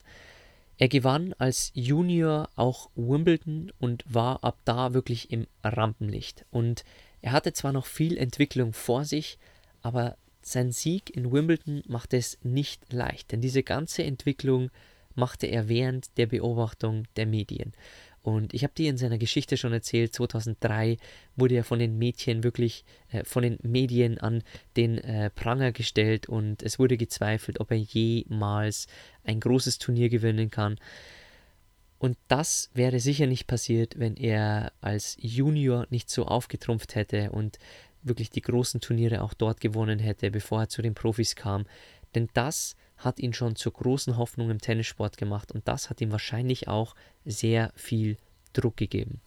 Er 0.78 0.90
gewann 0.90 1.34
als 1.38 1.72
Junior 1.74 2.50
auch 2.56 2.90
Wimbledon 2.96 3.72
und 3.80 4.04
war 4.08 4.44
ab 4.44 4.58
da 4.66 4.94
wirklich 4.94 5.32
im 5.32 5.48
Rampenlicht. 5.64 6.46
Und 6.52 6.84
er 7.22 7.32
hatte 7.32 7.54
zwar 7.54 7.72
noch 7.72 7.86
viel 7.86 8.18
Entwicklung 8.18 8.74
vor 8.74 9.06
sich, 9.06 9.40
aber 9.82 10.18
sein 10.42 10.72
Sieg 10.72 11.16
in 11.16 11.32
Wimbledon 11.32 11.82
machte 11.88 12.18
es 12.18 12.38
nicht 12.44 12.92
leicht, 12.92 13.32
denn 13.32 13.42
diese 13.42 13.64
ganze 13.64 14.04
Entwicklung 14.04 14.70
machte 15.16 15.48
er 15.48 15.70
während 15.70 16.18
der 16.18 16.28
Beobachtung 16.28 17.08
der 17.16 17.26
Medien. 17.26 17.74
Und 18.26 18.56
ich 18.56 18.64
habe 18.64 18.74
dir 18.74 18.90
in 18.90 18.98
seiner 18.98 19.20
Geschichte 19.20 19.56
schon 19.56 19.72
erzählt, 19.72 20.16
2003 20.16 20.98
wurde 21.36 21.58
er 21.58 21.64
von 21.64 21.78
den 21.78 22.00
Mädchen 22.00 22.44
wirklich, 22.44 22.84
äh, 23.12 23.24
von 23.24 23.44
den 23.44 23.60
Medien 23.62 24.18
an 24.18 24.42
den 24.78 24.98
äh, 24.98 25.30
Pranger 25.30 25.72
gestellt 25.72 26.28
und 26.28 26.64
es 26.64 26.80
wurde 26.80 26.98
gezweifelt, 26.98 27.60
ob 27.60 27.70
er 27.70 27.78
jemals 27.78 28.88
ein 29.26 29.40
großes 29.40 29.78
Turnier 29.78 30.10
gewinnen 30.10 30.50
kann. 30.50 30.80
Und 32.00 32.18
das 32.28 32.72
wäre 32.74 33.00
sicher 33.00 33.28
nicht 33.28 33.46
passiert, 33.46 34.00
wenn 34.00 34.16
er 34.16 34.72
als 34.82 35.18
Junior 35.20 35.86
nicht 35.92 36.10
so 36.10 36.26
aufgetrumpft 36.26 36.96
hätte 36.96 37.30
und 37.30 37.60
wirklich 38.02 38.32
die 38.32 38.42
großen 38.42 38.82
Turniere 38.82 39.22
auch 39.22 39.36
dort 39.36 39.62
gewonnen 39.62 40.00
hätte, 40.00 40.32
bevor 40.32 40.62
er 40.62 40.70
zu 40.70 40.82
den 40.82 40.96
Profis 40.96 41.36
kam. 41.36 41.68
Denn 42.16 42.28
das 42.34 42.76
hat 42.98 43.20
ihn 43.20 43.34
schon 43.34 43.56
zur 43.56 43.74
großen 43.74 44.18
Hoffnung 44.18 44.50
im 44.50 44.60
Tennissport 44.60 45.18
gemacht 45.18 45.52
und 45.52 45.68
das 45.68 45.90
hat 45.90 46.02
ihm 46.02 46.12
wahrscheinlich 46.12 46.68
auch 46.68 46.96
sehr 47.26 47.72
viel 47.76 48.18
Druck 48.54 48.78
gegeben. 48.78 49.22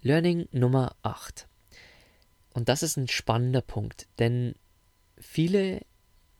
Learning 0.00 0.48
Nummer 0.52 0.94
8. 1.02 1.46
Und 2.54 2.68
das 2.68 2.82
ist 2.82 2.96
ein 2.96 3.08
spannender 3.08 3.62
Punkt, 3.62 4.06
denn 4.18 4.54
viele 5.18 5.82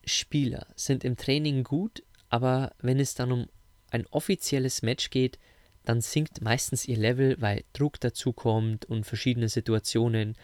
Spieler 0.04 0.66
sind 0.74 1.04
im 1.04 1.16
Training 1.16 1.64
gut, 1.64 2.02
aber 2.28 2.72
wenn 2.80 3.00
es 3.00 3.14
dann 3.14 3.32
um 3.32 3.48
ein 3.90 4.06
offizielles 4.06 4.82
Match 4.82 5.10
geht, 5.10 5.38
dann 5.84 6.00
sinkt 6.00 6.42
meistens 6.42 6.86
ihr 6.86 6.98
Level, 6.98 7.40
weil 7.40 7.64
Druck 7.72 7.98
dazu 8.00 8.32
kommt 8.32 8.84
und 8.84 9.04
verschiedene 9.04 9.48
Situationen. 9.48 10.36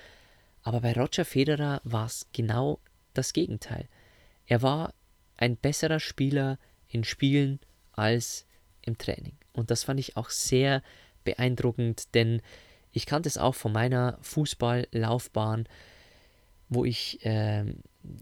Aber 0.63 0.81
bei 0.81 0.95
Roger 0.95 1.25
Federer 1.25 1.83
war 1.85 2.07
es 2.07 2.27
genau 2.33 2.81
das 3.13 3.33
Gegenteil. 3.33 3.89
Er 4.47 4.63
war 4.63 4.95
ein 5.37 5.57
besserer 5.57 6.01
Spieler 6.01 6.59
in 6.89 7.05
Spielen 7.05 7.61
als 7.93 8.47
im 8.83 8.99
Training. 8.99 9.37
Und 9.53 9.71
das 9.71 9.85
fand 9.85 10.01
ich 10.01 10.17
auch 10.17 10.31
sehr 10.31 10.83
beeindruckend, 11.25 12.15
denn 12.15 12.43
ich 12.93 13.07
kannte 13.07 13.29
es 13.29 13.39
auch 13.39 13.55
von 13.55 13.73
meiner 13.73 14.19
Fußballlaufbahn, 14.23 15.67
wo 16.69 16.85
ich 16.85 17.25
äh, 17.25 17.65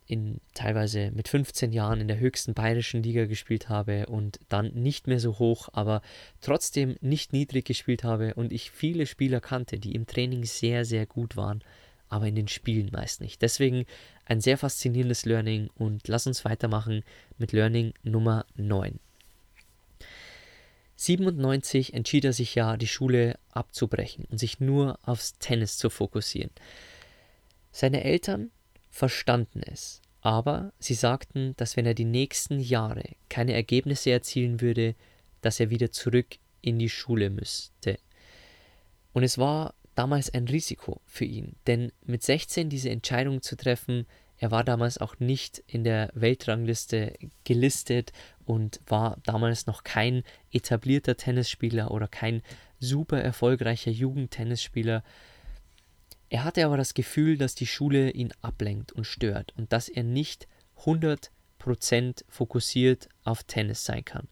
in 0.07 0.41
teilweise 0.55 1.11
mit 1.11 1.29
15 1.29 1.73
Jahren 1.73 2.01
in 2.01 2.09
der 2.09 2.19
höchsten 2.19 2.55
bayerischen 2.55 3.03
Liga 3.03 3.27
gespielt 3.27 3.69
habe 3.69 4.07
und 4.07 4.41
dann 4.49 4.73
nicht 4.75 5.07
mehr 5.07 5.21
so 5.21 5.39
hoch, 5.39 5.69
aber 5.73 6.03
trotzdem 6.41 6.97
nicht 7.01 7.33
niedrig 7.33 7.65
gespielt 7.65 8.05
habe 8.05 8.35
und 8.35 8.53
ich 8.53 8.71
viele 8.71 9.07
Spieler 9.07 9.41
kannte, 9.41 9.79
die 9.79 9.95
im 9.95 10.07
Training 10.07 10.45
sehr, 10.45 10.85
sehr 10.85 11.07
gut 11.07 11.37
waren, 11.37 11.63
aber 12.09 12.27
in 12.27 12.35
den 12.35 12.49
Spielen 12.49 12.91
meist 12.93 13.21
nicht. 13.21 13.43
Deswegen 13.43 13.87
ein 14.25 14.41
sehr 14.41 14.59
faszinierendes 14.59 15.25
Learning 15.25 15.71
und 15.75 16.09
lass 16.09 16.27
uns 16.27 16.45
weitermachen 16.45 17.05
mit 17.39 17.53
Learning 17.53 17.93
Nummer 18.03 18.47
9. 18.57 18.99
97 20.97 21.95
entschied 21.95 22.25
er 22.25 22.33
sich 22.33 22.55
ja, 22.55 22.77
die 22.77 22.87
Schule 22.87 23.39
abzubrechen 23.51 24.25
und 24.31 24.39
sich 24.39 24.61
nur 24.61 24.99
aufs 25.03 25.39
Tennis 25.39 25.77
zu 25.77 25.91
fokussieren. 25.91 26.51
Seine 27.73 28.05
Eltern 28.05 28.51
verstanden 28.89 29.63
es, 29.65 30.01
aber 30.21 30.73
sie 30.79 30.95
sagten, 30.95 31.55
dass 31.57 31.77
wenn 31.77 31.87
er 31.87 31.95
die 31.95 32.05
nächsten 32.05 32.61
Jahre 32.61 33.03
keine 33.29 33.53
Ergebnisse 33.53 34.11
erzielen 34.11 34.61
würde, 34.61 34.95
dass 35.41 35.59
er 35.59 35.71
wieder 35.71 35.91
zurück 35.91 36.37
in 36.61 36.79
die 36.79 36.89
Schule 36.89 37.31
müsste. 37.31 37.99
Und 39.13 39.25
es 39.25 39.39
war 39.39 39.75
damals 39.95 40.33
ein 40.33 40.49
Risiko 40.49 41.01
für 41.07 41.25
ihn, 41.25 41.57
denn 41.67 41.93
mit 42.05 42.23
16 42.23 42.69
diese 42.69 42.91
Entscheidung 42.91 43.43
zu 43.43 43.57
treffen, 43.57 44.07
er 44.39 44.51
war 44.51 44.65
damals 44.65 44.99
auch 44.99 45.21
nicht 45.21 45.63
in 45.69 45.85
der 45.85 46.11
Weltrangliste 46.15 47.15
gelistet 47.45 48.13
und 48.45 48.81
war 48.89 49.19
damals 49.25 49.67
noch 49.67 49.85
kein 49.85 50.25
etablierter 50.51 51.17
Tennisspieler 51.17 51.93
oder 51.93 52.09
kein 52.09 52.43
super 52.81 53.21
erfolgreicher 53.23 53.93
Jugendtennisspieler. 53.93 55.05
Er 56.29 56.43
hatte 56.43 56.65
aber 56.65 56.77
das 56.77 56.95
Gefühl, 56.95 57.39
dass 57.39 57.55
die 57.55 57.69
Schule 57.69 58.11
ihn 58.11 58.33
ablenkt 58.41 58.91
und 58.91 59.07
stört 59.07 59.53
und 59.57 59.73
dass 59.73 59.89
er 59.89 60.03
nicht 60.03 60.49
100% 60.81 62.25
fokussiert 62.29 63.09
auf 63.23 63.45
Tennis 63.45 63.85
sein 63.85 64.05
kann. 64.05 64.27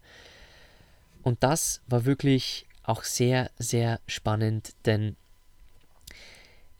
Und 1.23 1.45
das 1.45 1.83
war 1.87 2.05
wirklich 2.05 2.67
auch 2.83 3.05
sehr, 3.05 3.51
sehr 3.59 4.01
spannend, 4.07 4.75
denn 4.87 5.17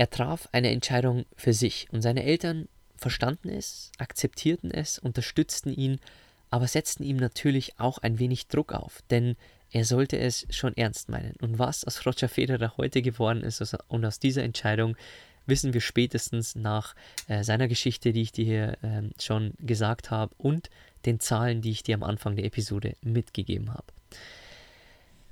er 0.01 0.09
traf 0.09 0.49
eine 0.53 0.71
Entscheidung 0.71 1.27
für 1.37 1.53
sich 1.53 1.87
und 1.93 2.01
seine 2.01 2.25
Eltern 2.25 2.71
verstanden 2.97 3.51
es, 3.51 3.93
akzeptierten 3.99 4.71
es, 4.71 4.99
unterstützten 4.99 5.75
ihn, 5.75 6.01
aber 6.49 6.67
setzten 6.67 7.03
ihm 7.03 7.19
natürlich 7.19 7.79
auch 7.79 7.99
ein 7.99 8.19
wenig 8.19 8.47
Druck 8.49 8.73
auf, 8.73 9.03
denn 9.11 9.37
er 9.71 9.85
sollte 9.85 10.19
es 10.19 10.47
schon 10.49 10.75
ernst 10.75 11.11
meinen. 11.11 11.35
Und 11.43 11.59
was 11.59 11.85
aus 11.85 12.07
Roger 12.07 12.31
Federer 12.31 12.79
heute 12.79 13.03
geworden 13.03 13.43
ist 13.43 13.77
und 13.89 14.07
aus 14.07 14.19
dieser 14.19 14.43
Entscheidung, 14.43 14.97
wissen 15.45 15.75
wir 15.75 15.83
spätestens 15.83 16.55
nach 16.55 16.95
äh, 17.29 17.45
seiner 17.45 17.69
Geschichte, 17.69 18.15
die 18.15 18.23
ich 18.23 18.33
dir 18.33 18.47
hier 18.47 18.79
äh, 18.83 19.03
schon 19.23 19.53
gesagt 19.59 20.11
habe 20.11 20.35
und 20.39 20.71
den 21.05 21.21
Zahlen, 21.21 21.61
die 21.61 21.73
ich 21.73 21.83
dir 21.83 21.97
am 21.97 22.05
Anfang 22.05 22.37
der 22.37 22.47
Episode 22.47 22.97
mitgegeben 23.03 23.75
habe. 23.75 23.85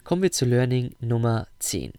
Kommen 0.04 0.20
wir 0.20 0.32
zu 0.32 0.44
Learning 0.44 0.94
Nummer 1.00 1.48
10. 1.58 1.94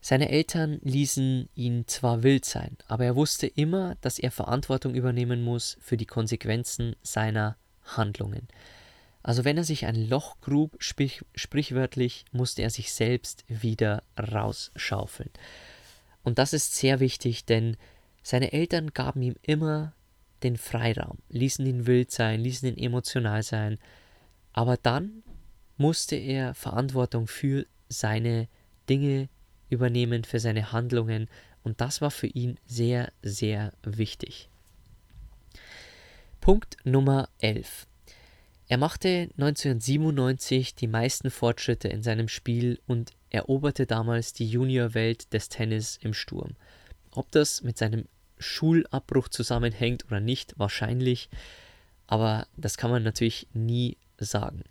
Seine 0.00 0.30
Eltern 0.30 0.78
ließen 0.82 1.48
ihn 1.54 1.86
zwar 1.86 2.22
wild 2.22 2.44
sein, 2.44 2.76
aber 2.86 3.04
er 3.04 3.16
wusste 3.16 3.46
immer, 3.46 3.96
dass 4.00 4.18
er 4.18 4.30
Verantwortung 4.30 4.94
übernehmen 4.94 5.42
muss 5.42 5.76
für 5.80 5.96
die 5.96 6.06
Konsequenzen 6.06 6.96
seiner 7.02 7.56
Handlungen. 7.84 8.48
Also 9.22 9.44
wenn 9.44 9.58
er 9.58 9.64
sich 9.64 9.84
ein 9.84 10.08
Loch 10.08 10.40
grub, 10.40 10.76
sprich, 10.78 11.22
sprichwörtlich, 11.34 12.24
musste 12.32 12.62
er 12.62 12.70
sich 12.70 12.92
selbst 12.92 13.44
wieder 13.48 14.02
rausschaufeln. 14.18 15.30
Und 16.22 16.38
das 16.38 16.54
ist 16.54 16.74
sehr 16.74 17.00
wichtig, 17.00 17.44
denn 17.44 17.76
seine 18.22 18.52
Eltern 18.52 18.92
gaben 18.94 19.20
ihm 19.20 19.36
immer 19.42 19.92
den 20.42 20.56
Freiraum, 20.56 21.18
ließen 21.28 21.66
ihn 21.66 21.86
wild 21.86 22.10
sein, 22.10 22.40
ließen 22.40 22.68
ihn 22.68 22.78
emotional 22.78 23.42
sein, 23.42 23.78
aber 24.52 24.78
dann 24.78 25.22
musste 25.76 26.16
er 26.16 26.54
Verantwortung 26.54 27.26
für 27.26 27.66
seine 27.88 28.48
Dinge 28.88 29.28
übernehmen, 29.70 30.24
für 30.24 30.40
seine 30.40 30.72
Handlungen 30.72 31.28
und 31.62 31.80
das 31.80 32.00
war 32.00 32.10
für 32.10 32.26
ihn 32.26 32.58
sehr, 32.66 33.12
sehr 33.22 33.72
wichtig. 33.82 34.48
Punkt 36.40 36.76
Nummer 36.84 37.28
11. 37.38 37.86
Er 38.68 38.78
machte 38.78 39.28
1997 39.36 40.74
die 40.74 40.86
meisten 40.86 41.30
Fortschritte 41.30 41.88
in 41.88 42.02
seinem 42.02 42.28
Spiel 42.28 42.78
und 42.86 43.12
eroberte 43.30 43.84
damals 43.86 44.32
die 44.32 44.48
Juniorwelt 44.48 45.32
des 45.32 45.48
Tennis 45.48 45.98
im 46.00 46.14
Sturm. 46.14 46.54
Ob 47.10 47.30
das 47.32 47.62
mit 47.62 47.76
seinem 47.76 48.06
Schulabbruch 48.38 49.28
zusammenhängt 49.28 50.06
oder 50.06 50.20
nicht, 50.20 50.54
wahrscheinlich, 50.56 51.28
aber 52.06 52.46
das 52.56 52.76
kann 52.76 52.90
man 52.90 53.02
natürlich 53.02 53.48
nie 53.52 53.96
sagen. 54.18 54.62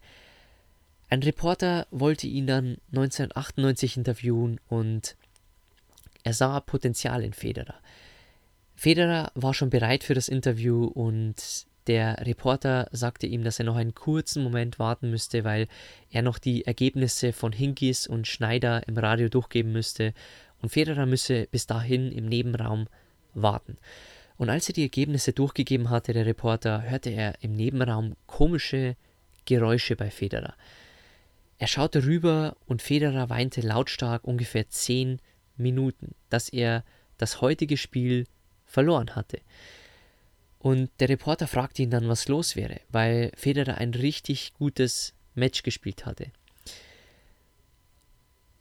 Ein 1.09 1.23
Reporter 1.23 1.87
wollte 1.89 2.27
ihn 2.27 2.45
dann 2.45 2.77
1998 2.91 3.97
interviewen 3.97 4.59
und 4.67 5.15
er 6.23 6.33
sah 6.33 6.59
Potenzial 6.59 7.23
in 7.23 7.33
Federer. 7.33 7.75
Federer 8.75 9.31
war 9.33 9.53
schon 9.53 9.71
bereit 9.71 10.03
für 10.03 10.13
das 10.13 10.27
Interview 10.29 10.85
und 10.85 11.65
der 11.87 12.25
Reporter 12.27 12.87
sagte 12.91 13.25
ihm, 13.25 13.43
dass 13.43 13.57
er 13.57 13.65
noch 13.65 13.75
einen 13.75 13.95
kurzen 13.95 14.43
Moment 14.43 14.77
warten 14.77 15.09
müsste, 15.09 15.43
weil 15.43 15.67
er 16.11 16.21
noch 16.21 16.37
die 16.37 16.67
Ergebnisse 16.67 17.33
von 17.33 17.51
Hinkis 17.51 18.05
und 18.05 18.27
Schneider 18.27 18.87
im 18.87 18.97
Radio 18.97 19.29
durchgeben 19.29 19.71
müsste 19.71 20.13
und 20.61 20.69
Federer 20.69 21.07
müsse 21.07 21.47
bis 21.49 21.65
dahin 21.65 22.11
im 22.11 22.27
Nebenraum 22.27 22.87
warten. 23.33 23.77
Und 24.37 24.49
als 24.49 24.69
er 24.69 24.73
die 24.73 24.83
Ergebnisse 24.83 25.33
durchgegeben 25.33 25.89
hatte, 25.89 26.13
der 26.13 26.27
Reporter, 26.27 26.83
hörte 26.83 27.09
er 27.09 27.33
im 27.41 27.53
Nebenraum 27.53 28.15
komische 28.27 28.95
Geräusche 29.45 29.95
bei 29.95 30.11
Federer. 30.11 30.53
Er 31.59 31.67
schaute 31.67 32.05
rüber 32.05 32.55
und 32.65 32.81
Federer 32.81 33.29
weinte 33.29 33.59
lautstark 33.59 34.23
ungefähr 34.23 34.69
zehn 34.69 35.19
Minuten, 35.57 36.15
dass 36.29 36.47
er 36.47 36.85
das 37.17 37.41
heutige 37.41 37.75
Spiel 37.75 38.25
verloren 38.65 39.15
hatte. 39.15 39.41
Und 40.57 40.89
der 41.01 41.09
Reporter 41.09 41.47
fragte 41.47 41.81
ihn 41.81 41.91
dann, 41.91 42.07
was 42.07 42.29
los 42.29 42.55
wäre, 42.55 42.79
weil 42.89 43.31
Federer 43.35 43.77
ein 43.77 43.93
richtig 43.93 44.53
gutes 44.53 45.13
Match 45.35 45.63
gespielt 45.63 46.05
hatte. 46.05 46.31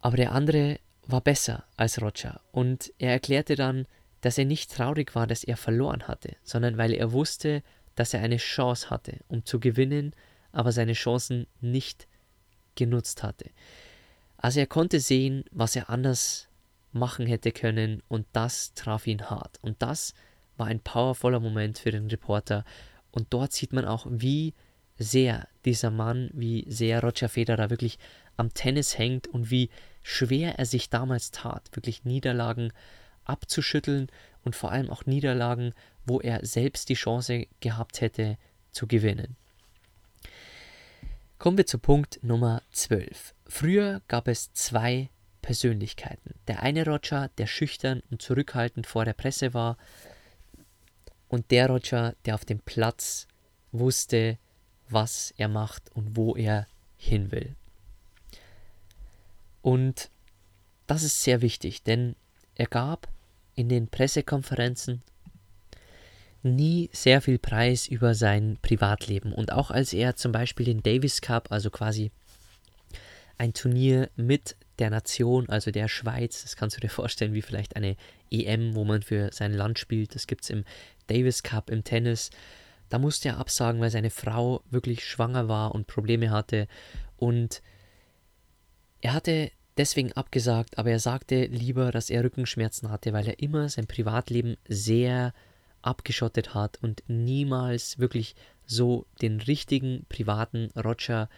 Aber 0.00 0.16
der 0.16 0.32
andere 0.32 0.80
war 1.06 1.20
besser 1.20 1.64
als 1.76 2.02
Roger 2.02 2.40
und 2.50 2.92
er 2.98 3.12
erklärte 3.12 3.54
dann, 3.54 3.86
dass 4.22 4.38
er 4.38 4.44
nicht 4.44 4.72
traurig 4.72 5.14
war, 5.14 5.28
dass 5.28 5.44
er 5.44 5.56
verloren 5.56 6.08
hatte, 6.08 6.34
sondern 6.42 6.78
weil 6.78 6.92
er 6.92 7.12
wusste, 7.12 7.62
dass 7.94 8.12
er 8.12 8.22
eine 8.22 8.38
Chance 8.38 8.90
hatte, 8.90 9.18
um 9.28 9.44
zu 9.44 9.60
gewinnen, 9.60 10.14
aber 10.50 10.72
seine 10.72 10.94
Chancen 10.94 11.46
nicht 11.60 12.08
genutzt 12.78 13.22
hatte. 13.22 13.50
Also 14.38 14.60
er 14.60 14.66
konnte 14.66 15.00
sehen, 15.00 15.44
was 15.50 15.76
er 15.76 15.90
anders 15.90 16.48
machen 16.92 17.26
hätte 17.26 17.52
können 17.52 18.02
und 18.08 18.26
das 18.32 18.72
traf 18.74 19.06
ihn 19.06 19.28
hart. 19.28 19.58
Und 19.60 19.82
das 19.82 20.14
war 20.56 20.68
ein 20.68 20.80
powervoller 20.80 21.40
Moment 21.40 21.78
für 21.78 21.90
den 21.90 22.06
Reporter. 22.06 22.64
Und 23.10 23.26
dort 23.30 23.52
sieht 23.52 23.72
man 23.72 23.84
auch, 23.84 24.06
wie 24.08 24.54
sehr 24.96 25.48
dieser 25.64 25.90
Mann, 25.90 26.30
wie 26.32 26.64
sehr 26.68 27.02
Roger 27.02 27.28
Federer 27.28 27.70
wirklich 27.70 27.98
am 28.36 28.54
Tennis 28.54 28.96
hängt 28.96 29.26
und 29.26 29.50
wie 29.50 29.70
schwer 30.02 30.58
er 30.58 30.66
sich 30.66 30.88
damals 30.88 31.30
tat, 31.30 31.68
wirklich 31.72 32.04
Niederlagen 32.04 32.72
abzuschütteln 33.24 34.08
und 34.42 34.56
vor 34.56 34.72
allem 34.72 34.90
auch 34.90 35.04
Niederlagen, 35.04 35.74
wo 36.06 36.20
er 36.20 36.44
selbst 36.46 36.88
die 36.88 36.94
Chance 36.94 37.46
gehabt 37.60 38.00
hätte 38.00 38.38
zu 38.70 38.86
gewinnen. 38.86 39.36
Kommen 41.38 41.56
wir 41.56 41.66
zu 41.66 41.78
Punkt 41.78 42.18
Nummer 42.24 42.62
12. 42.72 43.32
Früher 43.46 44.02
gab 44.08 44.26
es 44.26 44.52
zwei 44.54 45.08
Persönlichkeiten. 45.40 46.34
Der 46.48 46.64
eine 46.64 46.84
Roger, 46.84 47.30
der 47.38 47.46
schüchtern 47.46 48.02
und 48.10 48.20
zurückhaltend 48.20 48.88
vor 48.88 49.04
der 49.04 49.12
Presse 49.12 49.54
war, 49.54 49.78
und 51.28 51.52
der 51.52 51.68
Roger, 51.68 52.16
der 52.24 52.34
auf 52.34 52.44
dem 52.44 52.58
Platz 52.58 53.28
wusste, 53.70 54.36
was 54.88 55.32
er 55.36 55.46
macht 55.46 55.92
und 55.94 56.16
wo 56.16 56.34
er 56.34 56.66
hin 56.96 57.30
will. 57.30 57.54
Und 59.62 60.10
das 60.88 61.04
ist 61.04 61.22
sehr 61.22 61.40
wichtig, 61.40 61.84
denn 61.84 62.16
er 62.56 62.66
gab 62.66 63.06
in 63.54 63.68
den 63.68 63.86
Pressekonferenzen 63.86 65.02
nie 66.42 66.90
sehr 66.92 67.20
viel 67.20 67.38
Preis 67.38 67.86
über 67.86 68.14
sein 68.14 68.58
Privatleben. 68.62 69.32
Und 69.32 69.52
auch 69.52 69.70
als 69.70 69.92
er 69.92 70.16
zum 70.16 70.32
Beispiel 70.32 70.66
den 70.66 70.82
Davis 70.82 71.20
Cup, 71.20 71.50
also 71.50 71.70
quasi 71.70 72.10
ein 73.38 73.52
Turnier 73.52 74.10
mit 74.16 74.56
der 74.78 74.90
Nation, 74.90 75.48
also 75.48 75.70
der 75.70 75.88
Schweiz, 75.88 76.42
das 76.42 76.56
kannst 76.56 76.76
du 76.76 76.80
dir 76.80 76.90
vorstellen 76.90 77.34
wie 77.34 77.42
vielleicht 77.42 77.76
eine 77.76 77.96
EM, 78.30 78.74
wo 78.74 78.84
man 78.84 79.02
für 79.02 79.30
sein 79.32 79.52
Land 79.52 79.78
spielt, 79.78 80.14
das 80.14 80.26
gibt 80.26 80.44
es 80.44 80.50
im 80.50 80.64
Davis 81.06 81.42
Cup 81.42 81.70
im 81.70 81.84
Tennis. 81.84 82.30
Da 82.88 82.98
musste 82.98 83.30
er 83.30 83.38
absagen, 83.38 83.80
weil 83.80 83.90
seine 83.90 84.10
Frau 84.10 84.62
wirklich 84.70 85.04
schwanger 85.04 85.48
war 85.48 85.74
und 85.74 85.86
Probleme 85.86 86.30
hatte. 86.30 86.68
Und 87.16 87.62
er 89.00 89.14
hatte 89.14 89.50
deswegen 89.76 90.12
abgesagt, 90.12 90.78
aber 90.78 90.90
er 90.90 90.98
sagte 90.98 91.44
lieber, 91.46 91.92
dass 91.92 92.10
er 92.10 92.24
Rückenschmerzen 92.24 92.90
hatte, 92.90 93.12
weil 93.12 93.26
er 93.26 93.40
immer 93.40 93.68
sein 93.68 93.86
Privatleben 93.86 94.56
sehr 94.68 95.32
abgeschottet 95.82 96.54
hat 96.54 96.78
und 96.82 97.02
niemals 97.06 97.98
wirklich 97.98 98.34
so 98.66 99.06
den 99.22 99.40
richtigen 99.40 100.04
privaten 100.08 100.70
Roger 100.76 101.28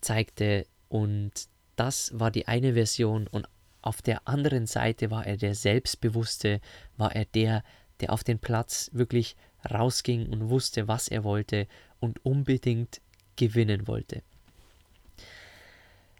zeigte. 0.00 0.66
Und 0.88 1.32
das 1.76 2.18
war 2.18 2.30
die 2.30 2.46
eine 2.46 2.74
Version. 2.74 3.26
Und 3.26 3.48
auf 3.82 4.02
der 4.02 4.26
anderen 4.28 4.66
Seite 4.66 5.10
war 5.10 5.26
er 5.26 5.36
der 5.36 5.54
Selbstbewusste, 5.54 6.60
war 6.96 7.14
er 7.14 7.24
der, 7.24 7.64
der 8.00 8.12
auf 8.12 8.24
den 8.24 8.38
Platz 8.38 8.90
wirklich 8.92 9.36
rausging 9.70 10.28
und 10.28 10.50
wusste, 10.50 10.88
was 10.88 11.08
er 11.08 11.24
wollte 11.24 11.66
und 12.00 12.24
unbedingt 12.24 13.00
gewinnen 13.36 13.86
wollte. 13.86 14.22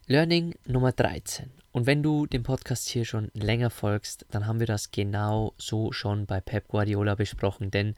Learning 0.06 0.54
Nummer 0.64 0.92
13. 0.92 1.50
Und 1.78 1.86
wenn 1.86 2.02
du 2.02 2.26
dem 2.26 2.42
Podcast 2.42 2.88
hier 2.88 3.04
schon 3.04 3.30
länger 3.34 3.70
folgst, 3.70 4.26
dann 4.32 4.48
haben 4.48 4.58
wir 4.58 4.66
das 4.66 4.90
genau 4.90 5.54
so 5.58 5.92
schon 5.92 6.26
bei 6.26 6.40
Pep 6.40 6.66
Guardiola 6.66 7.14
besprochen. 7.14 7.70
Denn 7.70 7.94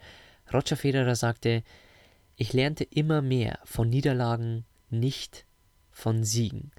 Roger 0.52 0.76
Federer 0.76 1.16
sagte, 1.16 1.62
ich 2.36 2.52
lernte 2.52 2.84
immer 2.84 3.22
mehr 3.22 3.58
von 3.64 3.88
Niederlagen, 3.88 4.66
nicht 4.90 5.46
von 5.90 6.24
Siegen. 6.24 6.72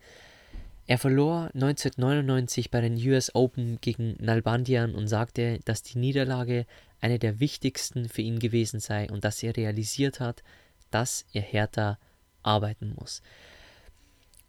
Er 0.85 0.99
verlor 0.99 1.49
1999 1.55 2.69
bei 2.69 2.81
den 2.81 2.95
US 3.09 3.33
Open 3.33 3.79
gegen 3.81 4.15
Nalbandian 4.19 4.93
und 4.93 5.07
sagte, 5.07 5.57
dass 5.65 5.81
die 5.81 5.97
Niederlage 5.97 6.67
eine 6.99 7.17
der 7.17 7.39
wichtigsten 7.39 8.09
für 8.09 8.21
ihn 8.21 8.37
gewesen 8.37 8.79
sei 8.79 9.09
und 9.09 9.23
dass 9.23 9.41
er 9.41 9.57
realisiert 9.57 10.19
hat, 10.19 10.43
dass 10.91 11.25
er 11.33 11.41
härter 11.41 11.97
arbeiten 12.43 12.93
muss. 12.95 13.23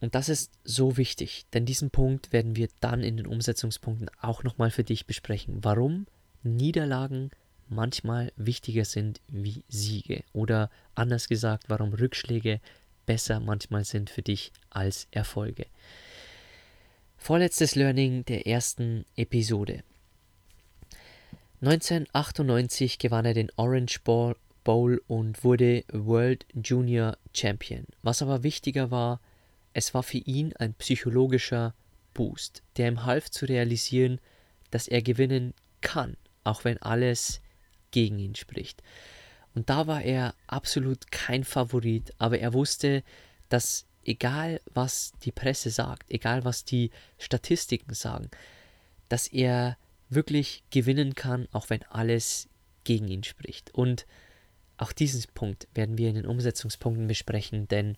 Und 0.02 0.16
das 0.16 0.28
ist 0.28 0.50
so 0.64 0.96
wichtig, 0.96 1.46
denn 1.54 1.64
diesen 1.64 1.90
Punkt 1.90 2.32
werden 2.32 2.56
wir 2.56 2.68
dann 2.80 3.04
in 3.04 3.16
den 3.16 3.28
Umsetzungspunkten 3.28 4.10
auch 4.20 4.42
nochmal 4.42 4.72
für 4.72 4.82
dich 4.82 5.06
besprechen. 5.06 5.62
Warum 5.62 6.08
Niederlagen 6.42 7.30
manchmal 7.68 8.32
wichtiger 8.34 8.84
sind 8.84 9.20
wie 9.28 9.62
Siege 9.68 10.24
oder 10.32 10.70
anders 10.96 11.28
gesagt, 11.28 11.66
warum 11.68 11.94
Rückschläge 11.94 12.60
besser 13.06 13.38
manchmal 13.38 13.84
sind 13.84 14.10
für 14.10 14.22
dich 14.22 14.50
als 14.70 15.06
Erfolge. 15.12 15.66
Vorletztes 17.16 17.76
Learning 17.76 18.24
der 18.24 18.48
ersten 18.48 19.04
Episode. 19.14 19.84
1998 21.60 22.98
gewann 22.98 23.24
er 23.24 23.34
den 23.34 23.52
Orange 23.54 24.00
Bowl 24.02 25.00
und 25.06 25.44
wurde 25.44 25.84
World 25.92 26.44
Junior 26.54 27.16
Champion. 27.32 27.86
Was 28.02 28.20
aber 28.20 28.42
wichtiger 28.42 28.90
war, 28.90 29.20
es 29.74 29.94
war 29.94 30.02
für 30.02 30.18
ihn 30.18 30.54
ein 30.56 30.74
psychologischer 30.74 31.74
Boost, 32.14 32.62
der 32.76 32.88
ihm 32.88 33.04
half 33.04 33.30
zu 33.30 33.46
realisieren, 33.46 34.20
dass 34.70 34.88
er 34.88 35.02
gewinnen 35.02 35.54
kann, 35.80 36.16
auch 36.44 36.64
wenn 36.64 36.80
alles 36.82 37.40
gegen 37.90 38.18
ihn 38.18 38.34
spricht. 38.34 38.82
Und 39.54 39.70
da 39.70 39.86
war 39.86 40.02
er 40.02 40.34
absolut 40.46 41.10
kein 41.10 41.44
Favorit, 41.44 42.12
aber 42.18 42.38
er 42.38 42.52
wusste, 42.52 43.02
dass 43.48 43.86
egal 44.04 44.60
was 44.72 45.12
die 45.22 45.32
Presse 45.32 45.70
sagt, 45.70 46.10
egal 46.10 46.44
was 46.44 46.64
die 46.64 46.90
Statistiken 47.18 47.94
sagen, 47.94 48.30
dass 49.08 49.28
er 49.28 49.76
wirklich 50.08 50.62
gewinnen 50.70 51.14
kann, 51.14 51.48
auch 51.52 51.70
wenn 51.70 51.82
alles 51.84 52.48
gegen 52.84 53.08
ihn 53.08 53.24
spricht. 53.24 53.74
Und 53.74 54.06
auch 54.76 54.92
diesen 54.92 55.22
Punkt 55.34 55.68
werden 55.74 55.98
wir 55.98 56.08
in 56.08 56.16
den 56.16 56.26
Umsetzungspunkten 56.26 57.06
besprechen, 57.06 57.68
denn 57.68 57.96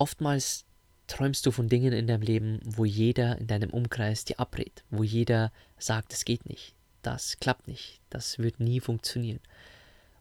Oftmals 0.00 0.64
träumst 1.08 1.44
du 1.44 1.50
von 1.50 1.68
Dingen 1.68 1.92
in 1.92 2.06
deinem 2.06 2.22
Leben, 2.22 2.60
wo 2.64 2.86
jeder 2.86 3.36
in 3.36 3.46
deinem 3.46 3.68
Umkreis 3.68 4.24
dir 4.24 4.40
abrät, 4.40 4.82
wo 4.88 5.02
jeder 5.02 5.52
sagt, 5.78 6.14
es 6.14 6.24
geht 6.24 6.48
nicht, 6.48 6.74
das 7.02 7.36
klappt 7.38 7.68
nicht, 7.68 8.00
das 8.08 8.38
wird 8.38 8.60
nie 8.60 8.80
funktionieren. 8.80 9.40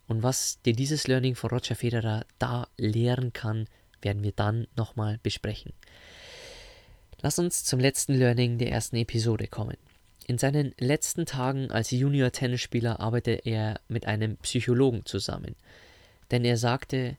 Und 0.05 0.21
was 0.21 0.61
dir 0.63 0.73
dieses 0.73 1.07
Learning 1.07 1.33
von 1.33 1.51
Roger 1.51 1.75
Federer 1.75 2.25
da 2.39 2.67
lehren 2.75 3.31
kann, 3.31 3.67
werden 4.01 4.21
wir 4.21 4.33
dann 4.33 4.67
nochmal 4.75 5.17
besprechen. 5.23 5.71
Lass 7.21 7.39
uns 7.39 7.63
zum 7.63 7.79
letzten 7.79 8.15
Learning 8.15 8.57
der 8.57 8.71
ersten 8.71 8.97
Episode 8.97 9.47
kommen. 9.47 9.77
In 10.27 10.37
seinen 10.37 10.73
letzten 10.77 11.25
Tagen 11.25 11.71
als 11.71 11.91
Junior-Tennisspieler 11.91 12.99
arbeitete 12.99 13.49
er 13.49 13.79
mit 13.87 14.07
einem 14.07 14.35
Psychologen 14.37 15.05
zusammen. 15.05 15.55
Denn 16.31 16.43
er 16.43 16.57
sagte, 16.57 17.15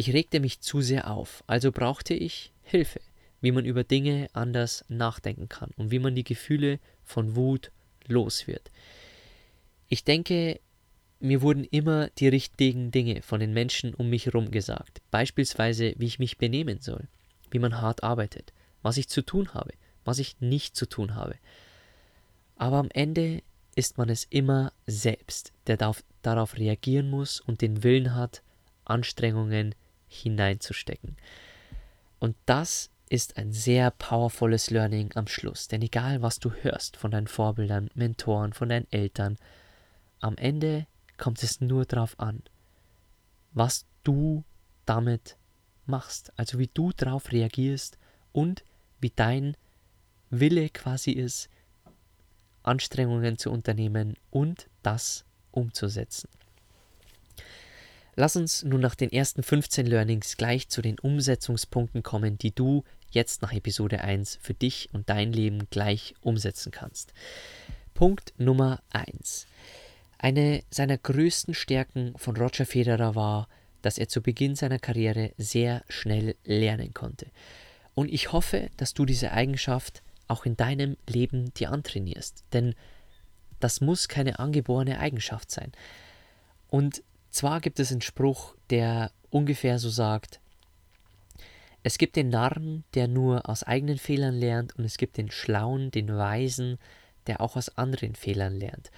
ich 0.00 0.14
regte 0.14 0.40
mich 0.40 0.60
zu 0.60 0.80
sehr 0.80 1.10
auf, 1.10 1.44
also 1.46 1.72
brauchte 1.72 2.14
ich 2.14 2.54
Hilfe, 2.62 3.02
wie 3.42 3.52
man 3.52 3.66
über 3.66 3.84
Dinge 3.84 4.28
anders 4.32 4.82
nachdenken 4.88 5.50
kann 5.50 5.72
und 5.76 5.90
wie 5.90 5.98
man 5.98 6.14
die 6.14 6.24
Gefühle 6.24 6.78
von 7.04 7.36
Wut 7.36 7.70
los 8.06 8.46
wird. 8.46 8.70
Ich 9.88 10.02
denke, 10.02 10.58
mir 11.18 11.42
wurden 11.42 11.64
immer 11.64 12.08
die 12.16 12.28
richtigen 12.28 12.90
Dinge 12.90 13.20
von 13.20 13.40
den 13.40 13.52
Menschen 13.52 13.92
um 13.92 14.08
mich 14.08 14.24
herum 14.24 14.50
gesagt, 14.50 15.02
beispielsweise 15.10 15.92
wie 15.98 16.06
ich 16.06 16.18
mich 16.18 16.38
benehmen 16.38 16.80
soll, 16.80 17.06
wie 17.50 17.58
man 17.58 17.82
hart 17.82 18.02
arbeitet, 18.02 18.54
was 18.80 18.96
ich 18.96 19.10
zu 19.10 19.20
tun 19.20 19.52
habe, 19.52 19.74
was 20.06 20.18
ich 20.18 20.40
nicht 20.40 20.76
zu 20.76 20.86
tun 20.86 21.14
habe. 21.14 21.34
Aber 22.56 22.78
am 22.78 22.88
Ende 22.94 23.42
ist 23.74 23.98
man 23.98 24.08
es 24.08 24.24
immer 24.24 24.72
selbst, 24.86 25.52
der 25.66 25.76
darauf 26.22 26.56
reagieren 26.56 27.10
muss 27.10 27.38
und 27.38 27.60
den 27.60 27.82
Willen 27.82 28.14
hat, 28.14 28.42
Anstrengungen 28.86 29.74
hineinzustecken. 30.10 31.16
Und 32.18 32.36
das 32.44 32.90
ist 33.08 33.38
ein 33.38 33.52
sehr 33.52 33.90
powervolles 33.90 34.70
Learning 34.70 35.10
am 35.14 35.26
Schluss. 35.26 35.68
Denn 35.68 35.82
egal, 35.82 36.22
was 36.22 36.38
du 36.38 36.52
hörst 36.52 36.96
von 36.96 37.10
deinen 37.10 37.26
Vorbildern, 37.26 37.90
Mentoren, 37.94 38.52
von 38.52 38.68
deinen 38.68 38.90
Eltern, 38.92 39.38
am 40.20 40.36
Ende 40.36 40.86
kommt 41.16 41.42
es 41.42 41.60
nur 41.60 41.86
darauf 41.86 42.18
an, 42.20 42.42
was 43.52 43.86
du 44.04 44.44
damit 44.84 45.36
machst. 45.86 46.32
Also 46.36 46.58
wie 46.58 46.70
du 46.72 46.92
darauf 46.92 47.32
reagierst 47.32 47.98
und 48.32 48.64
wie 49.00 49.12
dein 49.14 49.56
Wille 50.30 50.68
quasi 50.68 51.12
ist, 51.12 51.48
Anstrengungen 52.62 53.38
zu 53.38 53.50
unternehmen 53.50 54.16
und 54.30 54.68
das 54.82 55.24
umzusetzen. 55.50 56.28
Lass 58.20 58.36
uns 58.36 58.64
nun 58.64 58.82
nach 58.82 58.96
den 58.96 59.10
ersten 59.10 59.42
15 59.42 59.86
Learnings 59.86 60.36
gleich 60.36 60.68
zu 60.68 60.82
den 60.82 60.98
Umsetzungspunkten 60.98 62.02
kommen, 62.02 62.36
die 62.36 62.54
du 62.54 62.84
jetzt 63.10 63.40
nach 63.40 63.50
Episode 63.50 64.02
1 64.02 64.38
für 64.42 64.52
dich 64.52 64.90
und 64.92 65.08
dein 65.08 65.32
Leben 65.32 65.70
gleich 65.70 66.14
umsetzen 66.20 66.70
kannst. 66.70 67.14
Punkt 67.94 68.34
Nummer 68.36 68.82
1. 68.90 69.46
Eine 70.18 70.62
seiner 70.68 70.98
größten 70.98 71.54
Stärken 71.54 72.12
von 72.18 72.36
Roger 72.36 72.66
Federer 72.66 73.14
war, 73.14 73.48
dass 73.80 73.96
er 73.96 74.10
zu 74.10 74.20
Beginn 74.20 74.54
seiner 74.54 74.78
Karriere 74.78 75.32
sehr 75.38 75.82
schnell 75.88 76.36
lernen 76.44 76.92
konnte. 76.92 77.28
Und 77.94 78.12
ich 78.12 78.32
hoffe, 78.32 78.68
dass 78.76 78.92
du 78.92 79.06
diese 79.06 79.32
Eigenschaft 79.32 80.02
auch 80.28 80.44
in 80.44 80.58
deinem 80.58 80.98
Leben 81.08 81.54
dir 81.54 81.72
antrainierst, 81.72 82.44
denn 82.52 82.74
das 83.60 83.80
muss 83.80 84.08
keine 84.08 84.38
angeborene 84.38 85.00
Eigenschaft 85.00 85.50
sein. 85.50 85.72
Und 86.68 87.02
zwar 87.30 87.60
gibt 87.60 87.80
es 87.80 87.90
einen 87.90 88.00
Spruch, 88.00 88.54
der 88.70 89.10
ungefähr 89.30 89.78
so 89.78 89.88
sagt, 89.88 90.40
es 91.82 91.96
gibt 91.96 92.16
den 92.16 92.28
Narren, 92.28 92.84
der 92.94 93.08
nur 93.08 93.48
aus 93.48 93.62
eigenen 93.62 93.98
Fehlern 93.98 94.34
lernt, 94.34 94.76
und 94.76 94.84
es 94.84 94.98
gibt 94.98 95.16
den 95.16 95.30
Schlauen, 95.30 95.90
den 95.90 96.14
Weisen, 96.14 96.78
der 97.26 97.40
auch 97.40 97.56
aus 97.56 97.76
anderen 97.78 98.14
Fehlern 98.14 98.54
lernt. 98.54 98.90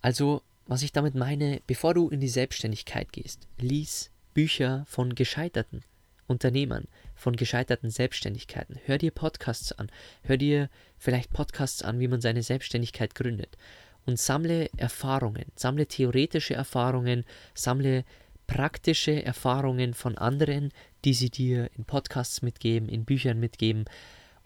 Also, 0.00 0.42
was 0.66 0.82
ich 0.82 0.92
damit 0.92 1.14
meine, 1.14 1.60
bevor 1.66 1.92
du 1.92 2.08
in 2.08 2.20
die 2.20 2.28
Selbstständigkeit 2.28 3.12
gehst, 3.12 3.46
lies 3.58 4.10
Bücher 4.32 4.84
von 4.86 5.14
gescheiterten 5.14 5.82
Unternehmern, 6.26 6.88
von 7.14 7.36
gescheiterten 7.36 7.90
Selbstständigkeiten. 7.90 8.78
Hör 8.86 8.96
dir 8.96 9.10
Podcasts 9.10 9.72
an. 9.72 9.90
Hör 10.22 10.38
dir 10.38 10.70
vielleicht 10.98 11.32
Podcasts 11.32 11.82
an, 11.82 12.00
wie 12.00 12.08
man 12.08 12.22
seine 12.22 12.42
Selbstständigkeit 12.42 13.14
gründet. 13.14 13.58
Und 14.06 14.18
sammle 14.18 14.68
Erfahrungen, 14.76 15.46
sammle 15.56 15.86
theoretische 15.86 16.54
Erfahrungen, 16.54 17.24
sammle 17.54 18.04
praktische 18.46 19.24
Erfahrungen 19.24 19.94
von 19.94 20.18
anderen, 20.18 20.70
die 21.04 21.14
sie 21.14 21.30
dir 21.30 21.70
in 21.76 21.84
Podcasts 21.84 22.42
mitgeben, 22.42 22.88
in 22.88 23.04
Büchern 23.04 23.40
mitgeben. 23.40 23.84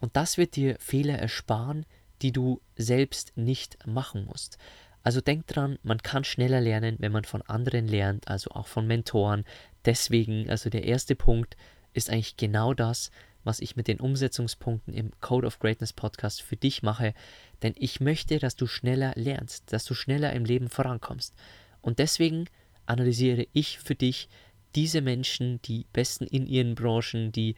Und 0.01 0.17
das 0.17 0.39
wird 0.39 0.57
dir 0.57 0.77
Fehler 0.79 1.19
ersparen, 1.19 1.87
die 2.23 2.33
du 2.33 2.61
selbst 2.77 3.33
nicht 3.37 3.85
machen 3.87 4.27
musst. 4.27 4.59
Also 5.03 5.21
denk 5.21 5.47
dran, 5.47 5.79
man 5.83 5.99
kann 6.03 6.25
schneller 6.25 6.61
lernen, 6.61 6.97
wenn 6.99 7.13
man 7.13 7.25
von 7.25 7.43
anderen 7.43 7.89
lernt, 7.89 8.29
also 8.29 8.51
auch 8.51 8.67
von 8.67 8.87
Mentoren. 8.87 9.45
Deswegen, 9.85 10.51
also 10.51 10.71
der 10.71 10.85
erste 10.85 11.15
Punkt 11.15 11.57
ist 11.95 12.11
eigentlich 12.11 12.37
genau 12.37 12.75
das, 12.75 13.11
was 13.45 13.61
ich 13.61 13.77
mit 13.77 13.89
den 13.89 14.01
Umsetzungspunkten 14.01 14.93
im 14.95 15.13
Code 15.21 15.47
of 15.47 15.59
Greatness 15.59 15.93
Podcast 15.93 16.43
für 16.43 16.57
dich 16.57 16.83
mache, 16.83 17.15
denn 17.63 17.75
ich 17.77 18.01
möchte, 18.01 18.39
dass 18.39 18.57
du 18.57 18.67
schneller 18.67 19.13
lernst, 19.17 19.73
dass 19.73 19.85
du 19.85 19.95
schneller 19.95 20.33
im 20.33 20.45
Leben 20.45 20.69
vorankommst. 20.69 21.35
Und 21.81 21.99
deswegen 21.99 22.47
analysiere 22.87 23.47
ich 23.53 23.79
für 23.79 23.95
dich 23.95 24.29
diese 24.75 25.01
Menschen, 25.01 25.61
die 25.63 25.87
besten 25.93 26.27
in 26.27 26.47
ihren 26.47 26.75
Branchen, 26.75 27.33
die 27.33 27.55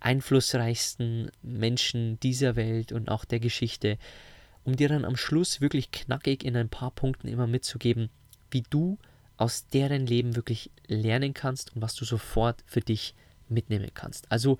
einflussreichsten 0.00 1.30
Menschen 1.42 2.20
dieser 2.20 2.56
Welt 2.56 2.92
und 2.92 3.08
auch 3.08 3.24
der 3.24 3.40
Geschichte, 3.40 3.98
um 4.64 4.76
dir 4.76 4.88
dann 4.88 5.04
am 5.04 5.16
Schluss 5.16 5.60
wirklich 5.60 5.90
knackig 5.90 6.44
in 6.44 6.56
ein 6.56 6.68
paar 6.68 6.90
Punkten 6.90 7.28
immer 7.28 7.46
mitzugeben, 7.46 8.10
wie 8.50 8.62
du 8.68 8.98
aus 9.36 9.66
deren 9.68 10.06
Leben 10.06 10.36
wirklich 10.36 10.70
lernen 10.86 11.34
kannst 11.34 11.74
und 11.74 11.82
was 11.82 11.94
du 11.94 12.04
sofort 12.04 12.62
für 12.66 12.80
dich 12.80 13.14
mitnehmen 13.48 13.90
kannst. 13.94 14.30
Also 14.30 14.58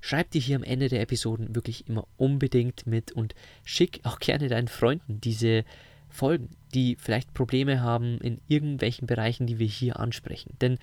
schreib 0.00 0.30
dir 0.30 0.40
hier 0.40 0.56
am 0.56 0.62
Ende 0.62 0.88
der 0.88 1.02
Episoden 1.02 1.54
wirklich 1.54 1.88
immer 1.88 2.06
unbedingt 2.16 2.86
mit 2.86 3.12
und 3.12 3.34
schick 3.64 4.00
auch 4.04 4.18
gerne 4.18 4.48
deinen 4.48 4.68
Freunden 4.68 5.20
diese 5.20 5.64
Folgen, 6.08 6.50
die 6.74 6.96
vielleicht 6.96 7.34
Probleme 7.34 7.82
haben 7.82 8.18
in 8.18 8.40
irgendwelchen 8.48 9.06
Bereichen, 9.06 9.46
die 9.46 9.58
wir 9.58 9.66
hier 9.66 10.00
ansprechen. 10.00 10.56
Denn 10.60 10.78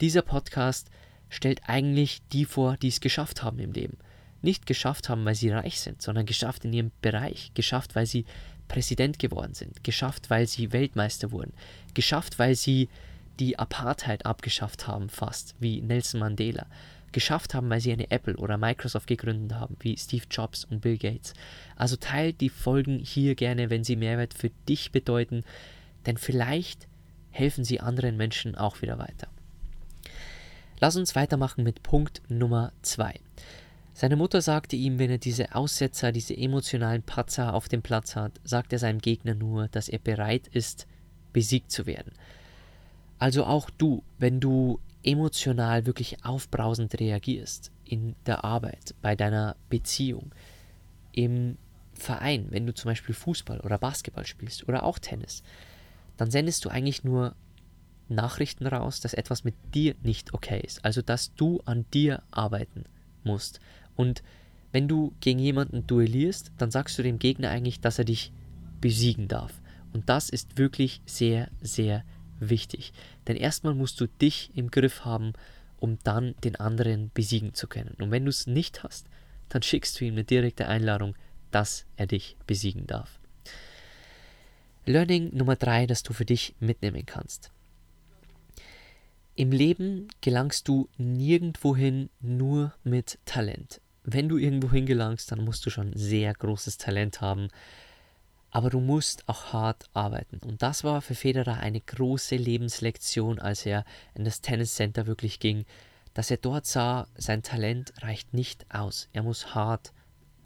dieser 0.00 0.22
Podcast 0.22 0.90
stellt 1.28 1.62
eigentlich 1.66 2.20
die 2.32 2.44
vor, 2.44 2.76
die 2.76 2.88
es 2.88 3.00
geschafft 3.00 3.42
haben 3.42 3.58
im 3.58 3.72
Leben. 3.72 3.96
Nicht 4.42 4.66
geschafft 4.66 5.08
haben, 5.08 5.24
weil 5.24 5.34
sie 5.34 5.50
reich 5.50 5.80
sind, 5.80 6.02
sondern 6.02 6.26
geschafft 6.26 6.64
in 6.64 6.72
ihrem 6.72 6.92
Bereich, 7.00 7.52
geschafft, 7.54 7.94
weil 7.94 8.06
sie 8.06 8.26
Präsident 8.68 9.18
geworden 9.18 9.54
sind, 9.54 9.82
geschafft, 9.82 10.30
weil 10.30 10.46
sie 10.46 10.72
Weltmeister 10.72 11.30
wurden, 11.32 11.52
geschafft, 11.94 12.38
weil 12.38 12.54
sie 12.54 12.88
die 13.38 13.58
Apartheid 13.58 14.26
abgeschafft 14.26 14.86
haben, 14.86 15.08
fast 15.08 15.54
wie 15.58 15.80
Nelson 15.80 16.20
Mandela, 16.20 16.66
geschafft 17.16 17.54
haben, 17.54 17.70
weil 17.70 17.80
sie 17.80 17.92
eine 17.92 18.10
Apple 18.10 18.36
oder 18.36 18.58
Microsoft 18.58 19.06
gegründet 19.06 19.58
haben, 19.58 19.74
wie 19.80 19.96
Steve 19.96 20.26
Jobs 20.30 20.66
und 20.66 20.82
Bill 20.82 20.98
Gates. 20.98 21.32
Also 21.74 21.96
teilt 21.96 22.42
die 22.42 22.50
Folgen 22.50 22.98
hier 22.98 23.34
gerne, 23.34 23.70
wenn 23.70 23.84
sie 23.84 23.96
Mehrwert 23.96 24.34
für 24.34 24.50
dich 24.68 24.92
bedeuten, 24.92 25.42
denn 26.04 26.18
vielleicht 26.18 26.86
helfen 27.30 27.64
sie 27.64 27.80
anderen 27.80 28.18
Menschen 28.18 28.54
auch 28.54 28.82
wieder 28.82 28.98
weiter. 28.98 29.28
Lass 30.78 30.96
uns 30.96 31.16
weitermachen 31.16 31.64
mit 31.64 31.82
Punkt 31.82 32.20
Nummer 32.28 32.70
2. 32.82 33.18
Seine 33.94 34.16
Mutter 34.16 34.42
sagte 34.42 34.76
ihm, 34.76 34.98
wenn 34.98 35.10
er 35.10 35.16
diese 35.16 35.54
Aussetzer, 35.54 36.12
diese 36.12 36.36
emotionalen 36.36 37.02
Patzer 37.02 37.54
auf 37.54 37.66
dem 37.66 37.80
Platz 37.80 38.14
hat, 38.14 38.32
sagt 38.44 38.74
er 38.74 38.78
seinem 38.78 38.98
Gegner 38.98 39.34
nur, 39.34 39.68
dass 39.68 39.88
er 39.88 40.00
bereit 40.00 40.48
ist, 40.48 40.86
besiegt 41.32 41.70
zu 41.70 41.86
werden. 41.86 42.12
Also 43.18 43.46
auch 43.46 43.70
du, 43.70 44.02
wenn 44.18 44.38
du 44.38 44.80
emotional 45.06 45.86
wirklich 45.86 46.24
aufbrausend 46.24 46.98
reagierst 47.00 47.70
in 47.84 48.16
der 48.26 48.44
Arbeit, 48.44 48.94
bei 49.00 49.14
deiner 49.14 49.56
Beziehung, 49.70 50.32
im 51.12 51.56
Verein, 51.94 52.48
wenn 52.50 52.66
du 52.66 52.74
zum 52.74 52.90
Beispiel 52.90 53.14
Fußball 53.14 53.60
oder 53.60 53.78
Basketball 53.78 54.26
spielst 54.26 54.68
oder 54.68 54.82
auch 54.82 54.98
Tennis, 54.98 55.42
dann 56.18 56.30
sendest 56.30 56.64
du 56.64 56.68
eigentlich 56.68 57.04
nur 57.04 57.34
Nachrichten 58.08 58.66
raus, 58.66 59.00
dass 59.00 59.14
etwas 59.14 59.44
mit 59.44 59.54
dir 59.74 59.94
nicht 60.02 60.34
okay 60.34 60.60
ist. 60.60 60.84
Also 60.84 61.02
dass 61.02 61.34
du 61.34 61.60
an 61.64 61.86
dir 61.94 62.22
arbeiten 62.30 62.84
musst. 63.24 63.60
Und 63.94 64.22
wenn 64.72 64.88
du 64.88 65.14
gegen 65.20 65.38
jemanden 65.38 65.86
duellierst, 65.86 66.52
dann 66.58 66.70
sagst 66.70 66.98
du 66.98 67.02
dem 67.02 67.18
Gegner 67.18 67.50
eigentlich, 67.50 67.80
dass 67.80 67.98
er 67.98 68.04
dich 68.04 68.32
besiegen 68.80 69.28
darf. 69.28 69.60
Und 69.92 70.08
das 70.08 70.28
ist 70.28 70.58
wirklich 70.58 71.00
sehr, 71.06 71.48
sehr 71.62 72.04
wichtig. 72.38 72.92
Denn 73.26 73.36
erstmal 73.36 73.74
musst 73.74 74.00
du 74.00 74.06
dich 74.06 74.50
im 74.54 74.70
Griff 74.70 75.04
haben, 75.04 75.32
um 75.78 75.98
dann 76.04 76.34
den 76.44 76.56
anderen 76.56 77.10
besiegen 77.12 77.54
zu 77.54 77.66
können. 77.66 77.94
Und 77.98 78.10
wenn 78.10 78.24
du 78.24 78.30
es 78.30 78.46
nicht 78.46 78.82
hast, 78.82 79.06
dann 79.48 79.62
schickst 79.62 80.00
du 80.00 80.04
ihm 80.04 80.14
eine 80.14 80.24
direkte 80.24 80.66
Einladung, 80.66 81.14
dass 81.50 81.86
er 81.96 82.06
dich 82.06 82.36
besiegen 82.46 82.86
darf. 82.86 83.18
Learning 84.84 85.34
Nummer 85.36 85.56
drei, 85.56 85.86
das 85.86 86.02
du 86.02 86.12
für 86.12 86.24
dich 86.24 86.54
mitnehmen 86.60 87.04
kannst. 87.06 87.50
Im 89.34 89.52
Leben 89.52 90.08
gelangst 90.22 90.66
du 90.66 90.88
nirgendwohin 90.96 92.08
nur 92.20 92.72
mit 92.84 93.18
Talent. 93.26 93.80
Wenn 94.02 94.28
du 94.28 94.38
irgendwohin 94.38 94.86
gelangst, 94.86 95.30
dann 95.30 95.44
musst 95.44 95.66
du 95.66 95.70
schon 95.70 95.92
sehr 95.94 96.32
großes 96.32 96.78
Talent 96.78 97.20
haben, 97.20 97.48
aber 98.56 98.70
du 98.70 98.80
musst 98.80 99.28
auch 99.28 99.52
hart 99.52 99.84
arbeiten. 99.92 100.38
Und 100.38 100.62
das 100.62 100.82
war 100.82 101.02
für 101.02 101.14
Federer 101.14 101.58
eine 101.58 101.78
große 101.78 102.36
Lebenslektion, 102.36 103.38
als 103.38 103.66
er 103.66 103.84
in 104.14 104.24
das 104.24 104.40
Tennis 104.40 104.76
Center 104.76 105.06
wirklich 105.06 105.40
ging, 105.40 105.66
dass 106.14 106.30
er 106.30 106.38
dort 106.38 106.64
sah, 106.64 107.06
sein 107.16 107.42
Talent 107.42 107.92
reicht 108.00 108.32
nicht 108.32 108.64
aus. 108.74 109.10
Er 109.12 109.24
muss 109.24 109.54
hart 109.54 109.92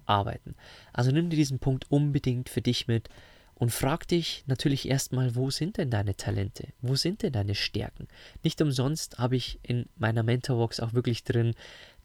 arbeiten. 0.06 0.56
Also 0.92 1.12
nimm 1.12 1.30
dir 1.30 1.36
diesen 1.36 1.60
Punkt 1.60 1.88
unbedingt 1.88 2.48
für 2.48 2.60
dich 2.60 2.88
mit 2.88 3.08
und 3.54 3.70
frag 3.70 4.08
dich 4.08 4.42
natürlich 4.48 4.88
erstmal, 4.88 5.36
wo 5.36 5.50
sind 5.50 5.76
denn 5.76 5.92
deine 5.92 6.16
Talente? 6.16 6.66
Wo 6.80 6.96
sind 6.96 7.22
denn 7.22 7.32
deine 7.32 7.54
Stärken? 7.54 8.08
Nicht 8.42 8.60
umsonst 8.60 9.18
habe 9.18 9.36
ich 9.36 9.60
in 9.62 9.88
meiner 9.94 10.24
Mentorbox 10.24 10.80
auch 10.80 10.94
wirklich 10.94 11.22
drin, 11.22 11.54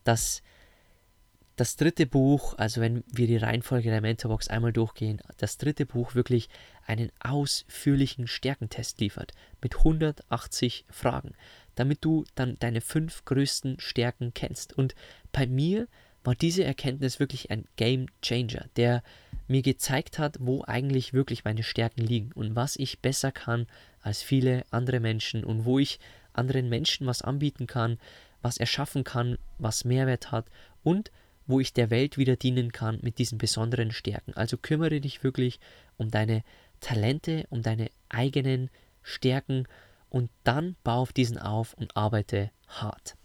dass 0.03 0.43
das 1.55 1.77
dritte 1.77 2.05
Buch, 2.05 2.55
also 2.57 2.81
wenn 2.81 3.03
wir 3.07 3.27
die 3.27 3.37
Reihenfolge 3.37 3.89
der 3.89 4.01
Mentorbox 4.01 4.49
einmal 4.49 4.73
durchgehen, 4.73 5.21
das 5.37 5.57
dritte 5.57 5.85
Buch 5.85 6.13
wirklich 6.13 6.49
einen 6.85 7.11
ausführlichen 7.19 8.27
Stärkentest 8.27 8.99
liefert 8.99 9.31
mit 9.61 9.77
180 9.77 10.85
Fragen, 10.89 11.31
damit 11.75 12.03
du 12.03 12.25
dann 12.35 12.57
deine 12.59 12.81
fünf 12.81 13.23
größten 13.25 13.79
Stärken 13.79 14.33
kennst. 14.33 14.73
Und 14.73 14.95
bei 15.31 15.47
mir 15.47 15.87
war 16.25 16.35
diese 16.35 16.63
Erkenntnis 16.63 17.19
wirklich 17.19 17.51
ein 17.51 17.65
Game 17.77 18.07
Changer, 18.21 18.65
der 18.75 19.01
mir 19.47 19.61
gezeigt 19.61 20.19
hat, 20.19 20.37
wo 20.39 20.63
eigentlich 20.65 21.13
wirklich 21.13 21.45
meine 21.45 21.63
Stärken 21.63 22.01
liegen 22.01 22.31
und 22.33 22.55
was 22.55 22.75
ich 22.75 22.99
besser 22.99 23.31
kann 23.31 23.67
als 24.01 24.21
viele 24.21 24.65
andere 24.71 24.99
Menschen 24.99 25.45
und 25.45 25.65
wo 25.65 25.79
ich 25.79 25.99
anderen 26.33 26.67
Menschen 26.67 27.07
was 27.07 27.21
anbieten 27.21 27.67
kann, 27.67 27.99
was 28.41 28.57
erschaffen 28.57 29.03
kann, 29.03 29.37
was 29.57 29.85
Mehrwert 29.85 30.31
hat 30.31 30.47
und 30.83 31.11
wo 31.47 31.59
ich 31.59 31.73
der 31.73 31.89
Welt 31.89 32.17
wieder 32.17 32.35
dienen 32.35 32.71
kann 32.71 32.99
mit 33.01 33.19
diesen 33.19 33.37
besonderen 33.37 33.91
Stärken. 33.91 34.33
Also 34.33 34.57
kümmere 34.57 35.01
dich 35.01 35.23
wirklich 35.23 35.59
um 35.97 36.09
deine 36.09 36.43
Talente, 36.79 37.45
um 37.49 37.61
deine 37.61 37.89
eigenen 38.09 38.69
Stärken 39.01 39.67
und 40.09 40.29
dann 40.43 40.75
bau 40.83 41.01
auf 41.01 41.13
diesen 41.13 41.37
auf 41.37 41.73
und 41.73 41.95
arbeite 41.95 42.51
hart. 42.67 43.15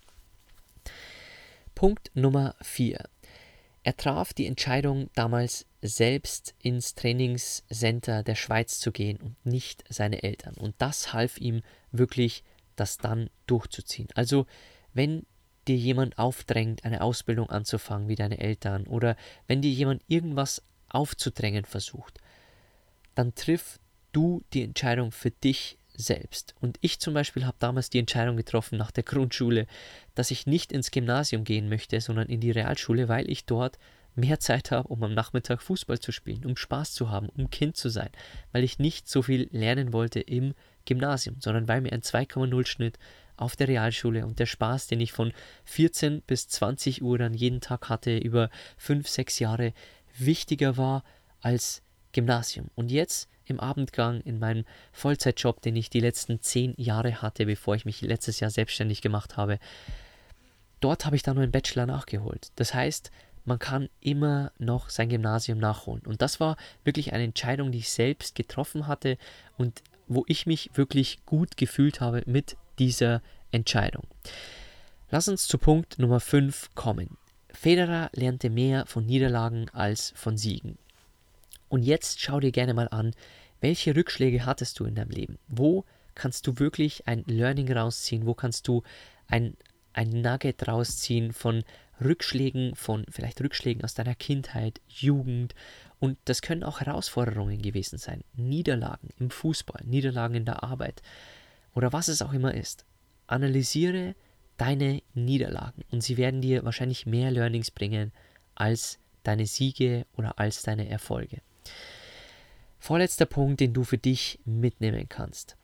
Punkt 1.74 2.10
Nummer 2.14 2.54
4. 2.62 3.02
Er 3.82 3.96
traf 3.96 4.34
die 4.34 4.46
Entscheidung 4.46 5.08
damals 5.14 5.66
selbst 5.80 6.54
ins 6.58 6.94
Trainingscenter 6.94 8.22
der 8.22 8.34
Schweiz 8.34 8.78
zu 8.78 8.92
gehen 8.92 9.16
und 9.18 9.46
nicht 9.46 9.84
seine 9.88 10.22
Eltern. 10.22 10.54
Und 10.54 10.74
das 10.78 11.14
half 11.14 11.38
ihm 11.38 11.62
wirklich, 11.90 12.44
das 12.76 12.98
dann 12.98 13.30
durchzuziehen. 13.46 14.08
Also 14.14 14.46
wenn 14.92 15.24
dir 15.68 15.76
jemand 15.76 16.18
aufdrängt, 16.18 16.84
eine 16.84 17.02
Ausbildung 17.02 17.50
anzufangen 17.50 18.08
wie 18.08 18.16
deine 18.16 18.38
Eltern 18.38 18.86
oder 18.86 19.16
wenn 19.46 19.62
dir 19.62 19.70
jemand 19.70 20.02
irgendwas 20.08 20.62
aufzudrängen 20.88 21.64
versucht, 21.64 22.18
dann 23.14 23.34
triff 23.34 23.78
du 24.12 24.42
die 24.52 24.62
Entscheidung 24.62 25.12
für 25.12 25.30
dich 25.30 25.78
selbst. 25.94 26.54
Und 26.60 26.78
ich 26.80 26.98
zum 26.98 27.14
Beispiel 27.14 27.44
habe 27.44 27.56
damals 27.58 27.90
die 27.90 27.98
Entscheidung 27.98 28.36
getroffen 28.36 28.78
nach 28.78 28.90
der 28.90 29.04
Grundschule, 29.04 29.66
dass 30.14 30.30
ich 30.30 30.46
nicht 30.46 30.72
ins 30.72 30.90
Gymnasium 30.90 31.44
gehen 31.44 31.68
möchte, 31.68 32.00
sondern 32.00 32.28
in 32.28 32.40
die 32.40 32.50
Realschule, 32.50 33.08
weil 33.08 33.30
ich 33.30 33.44
dort 33.44 33.78
mehr 34.16 34.40
Zeit 34.40 34.70
habe, 34.70 34.88
um 34.88 35.02
am 35.04 35.14
Nachmittag 35.14 35.62
Fußball 35.62 36.00
zu 36.00 36.10
spielen, 36.12 36.44
um 36.44 36.56
Spaß 36.56 36.92
zu 36.92 37.10
haben, 37.10 37.28
um 37.28 37.50
Kind 37.50 37.76
zu 37.76 37.88
sein, 37.88 38.10
weil 38.52 38.64
ich 38.64 38.78
nicht 38.78 39.08
so 39.08 39.22
viel 39.22 39.48
lernen 39.52 39.92
wollte 39.92 40.20
im 40.20 40.54
Gymnasium, 40.84 41.36
sondern 41.40 41.68
weil 41.68 41.80
mir 41.80 41.92
ein 41.92 42.02
2,0 42.02 42.66
Schnitt 42.66 42.98
auf 43.40 43.56
der 43.56 43.68
Realschule 43.68 44.26
und 44.26 44.38
der 44.38 44.46
Spaß, 44.46 44.86
den 44.86 45.00
ich 45.00 45.12
von 45.12 45.32
14 45.64 46.22
bis 46.22 46.48
20 46.48 47.02
Uhr 47.02 47.18
dann 47.18 47.34
jeden 47.34 47.60
Tag 47.60 47.88
hatte, 47.88 48.16
über 48.18 48.50
5, 48.76 49.08
6 49.08 49.38
Jahre, 49.38 49.72
wichtiger 50.16 50.76
war 50.76 51.04
als 51.40 51.82
Gymnasium. 52.12 52.70
Und 52.74 52.90
jetzt 52.90 53.28
im 53.46 53.60
Abendgang 53.60 54.20
in 54.20 54.38
meinem 54.38 54.64
Vollzeitjob, 54.92 55.60
den 55.62 55.76
ich 55.76 55.90
die 55.90 56.00
letzten 56.00 56.40
10 56.40 56.74
Jahre 56.76 57.22
hatte, 57.22 57.46
bevor 57.46 57.74
ich 57.74 57.84
mich 57.84 58.00
letztes 58.00 58.40
Jahr 58.40 58.50
selbstständig 58.50 59.02
gemacht 59.02 59.36
habe, 59.36 59.58
dort 60.80 61.04
habe 61.04 61.16
ich 61.16 61.22
dann 61.22 61.34
nur 61.34 61.42
einen 61.42 61.52
Bachelor 61.52 61.86
nachgeholt. 61.86 62.48
Das 62.56 62.74
heißt, 62.74 63.10
man 63.44 63.58
kann 63.58 63.88
immer 64.00 64.52
noch 64.58 64.90
sein 64.90 65.08
Gymnasium 65.08 65.58
nachholen. 65.58 66.02
Und 66.06 66.22
das 66.22 66.40
war 66.40 66.56
wirklich 66.84 67.12
eine 67.12 67.24
Entscheidung, 67.24 67.72
die 67.72 67.78
ich 67.78 67.90
selbst 67.90 68.34
getroffen 68.34 68.86
hatte 68.86 69.18
und 69.56 69.82
wo 70.08 70.24
ich 70.26 70.46
mich 70.46 70.70
wirklich 70.74 71.24
gut 71.24 71.56
gefühlt 71.56 72.00
habe 72.00 72.22
mit 72.26 72.56
dieser 72.80 73.22
Entscheidung. 73.52 74.08
Lass 75.10 75.28
uns 75.28 75.46
zu 75.46 75.58
Punkt 75.58 75.98
Nummer 75.98 76.18
5 76.18 76.74
kommen. 76.74 77.16
Federer 77.52 78.10
lernte 78.14 78.50
mehr 78.50 78.86
von 78.86 79.06
Niederlagen 79.06 79.68
als 79.70 80.12
von 80.16 80.36
Siegen. 80.36 80.78
Und 81.68 81.82
jetzt 81.84 82.20
schau 82.20 82.40
dir 82.40 82.52
gerne 82.52 82.74
mal 82.74 82.88
an, 82.88 83.12
welche 83.60 83.94
Rückschläge 83.94 84.46
hattest 84.46 84.80
du 84.80 84.84
in 84.86 84.94
deinem 84.94 85.10
Leben? 85.10 85.38
Wo 85.46 85.84
kannst 86.14 86.46
du 86.46 86.58
wirklich 86.58 87.06
ein 87.06 87.24
Learning 87.26 87.70
rausziehen? 87.70 88.26
Wo 88.26 88.34
kannst 88.34 88.66
du 88.66 88.82
ein, 89.28 89.56
ein 89.92 90.08
Nugget 90.08 90.66
rausziehen 90.66 91.32
von 91.32 91.62
Rückschlägen, 92.00 92.74
von 92.76 93.04
vielleicht 93.10 93.40
Rückschlägen 93.42 93.84
aus 93.84 93.94
deiner 93.94 94.14
Kindheit, 94.14 94.80
Jugend 94.88 95.54
und 95.98 96.16
das 96.24 96.40
können 96.40 96.64
auch 96.64 96.80
Herausforderungen 96.80 97.60
gewesen 97.60 97.98
sein. 97.98 98.24
Niederlagen 98.34 99.10
im 99.18 99.30
Fußball, 99.30 99.84
Niederlagen 99.84 100.34
in 100.34 100.46
der 100.46 100.64
Arbeit 100.64 101.02
oder 101.74 101.92
was 101.92 102.08
es 102.08 102.22
auch 102.22 102.32
immer 102.32 102.54
ist. 102.54 102.84
Analysiere 103.26 104.14
deine 104.56 105.02
Niederlagen 105.14 105.84
und 105.90 106.02
sie 106.02 106.16
werden 106.16 106.42
dir 106.42 106.64
wahrscheinlich 106.64 107.06
mehr 107.06 107.30
Learnings 107.30 107.70
bringen 107.70 108.12
als 108.54 108.98
deine 109.22 109.46
Siege 109.46 110.06
oder 110.16 110.38
als 110.38 110.62
deine 110.62 110.88
Erfolge. 110.88 111.38
Vorletzter 112.78 113.26
Punkt, 113.26 113.60
den 113.60 113.72
du 113.72 113.84
für 113.84 113.98
dich 113.98 114.38
mitnehmen 114.44 115.08
kannst. 115.08 115.56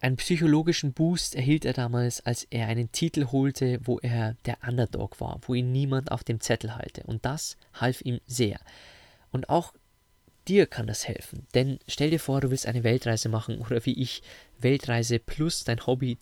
Einen 0.00 0.16
psychologischen 0.16 0.92
Boost 0.92 1.34
erhielt 1.34 1.64
er 1.64 1.72
damals, 1.72 2.24
als 2.24 2.44
er 2.44 2.68
einen 2.68 2.92
Titel 2.92 3.26
holte, 3.32 3.80
wo 3.82 3.98
er 3.98 4.36
der 4.44 4.58
Underdog 4.66 5.20
war, 5.20 5.40
wo 5.42 5.54
ihn 5.54 5.72
niemand 5.72 6.12
auf 6.12 6.22
dem 6.22 6.40
Zettel 6.40 6.76
halte. 6.76 7.02
Und 7.04 7.24
das 7.24 7.56
half 7.72 8.02
ihm 8.02 8.20
sehr. 8.26 8.60
Und 9.32 9.48
auch 9.48 9.72
dir 10.48 10.66
kann 10.66 10.86
das 10.86 11.06
helfen. 11.06 11.46
Denn 11.54 11.78
stell 11.88 12.10
dir 12.10 12.20
vor, 12.20 12.40
du 12.40 12.50
willst 12.50 12.66
eine 12.66 12.84
Weltreise 12.84 13.28
machen 13.28 13.58
oder 13.58 13.84
wie 13.84 14.00
ich 14.00 14.22
Weltreise 14.58 15.18
plus 15.18 15.64
dein 15.64 15.86
Hobby 15.86 16.18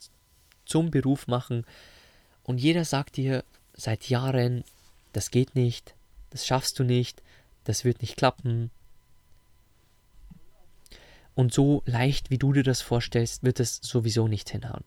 zum 0.65 0.91
Beruf 0.91 1.27
machen. 1.27 1.65
Und 2.43 2.59
jeder 2.59 2.85
sagt 2.85 3.17
dir 3.17 3.45
seit 3.75 4.09
Jahren, 4.09 4.65
das 5.13 5.31
geht 5.31 5.55
nicht, 5.55 5.95
das 6.31 6.47
schaffst 6.47 6.79
du 6.79 6.85
nicht, 6.85 7.23
das 7.65 7.85
wird 7.85 8.03
nicht 8.03 8.17
klappen, 8.17 8.71
und 11.35 11.53
so 11.53 11.83
leicht, 11.87 12.31
wie 12.31 12.39
du 12.39 12.53
dir 12.53 12.63
das 12.63 12.81
vorstellst, 12.81 13.43
wird 13.43 13.61
es 13.61 13.81
sowieso 13.83 14.29
nicht 14.29 14.51
hinhauen. 14.51 14.85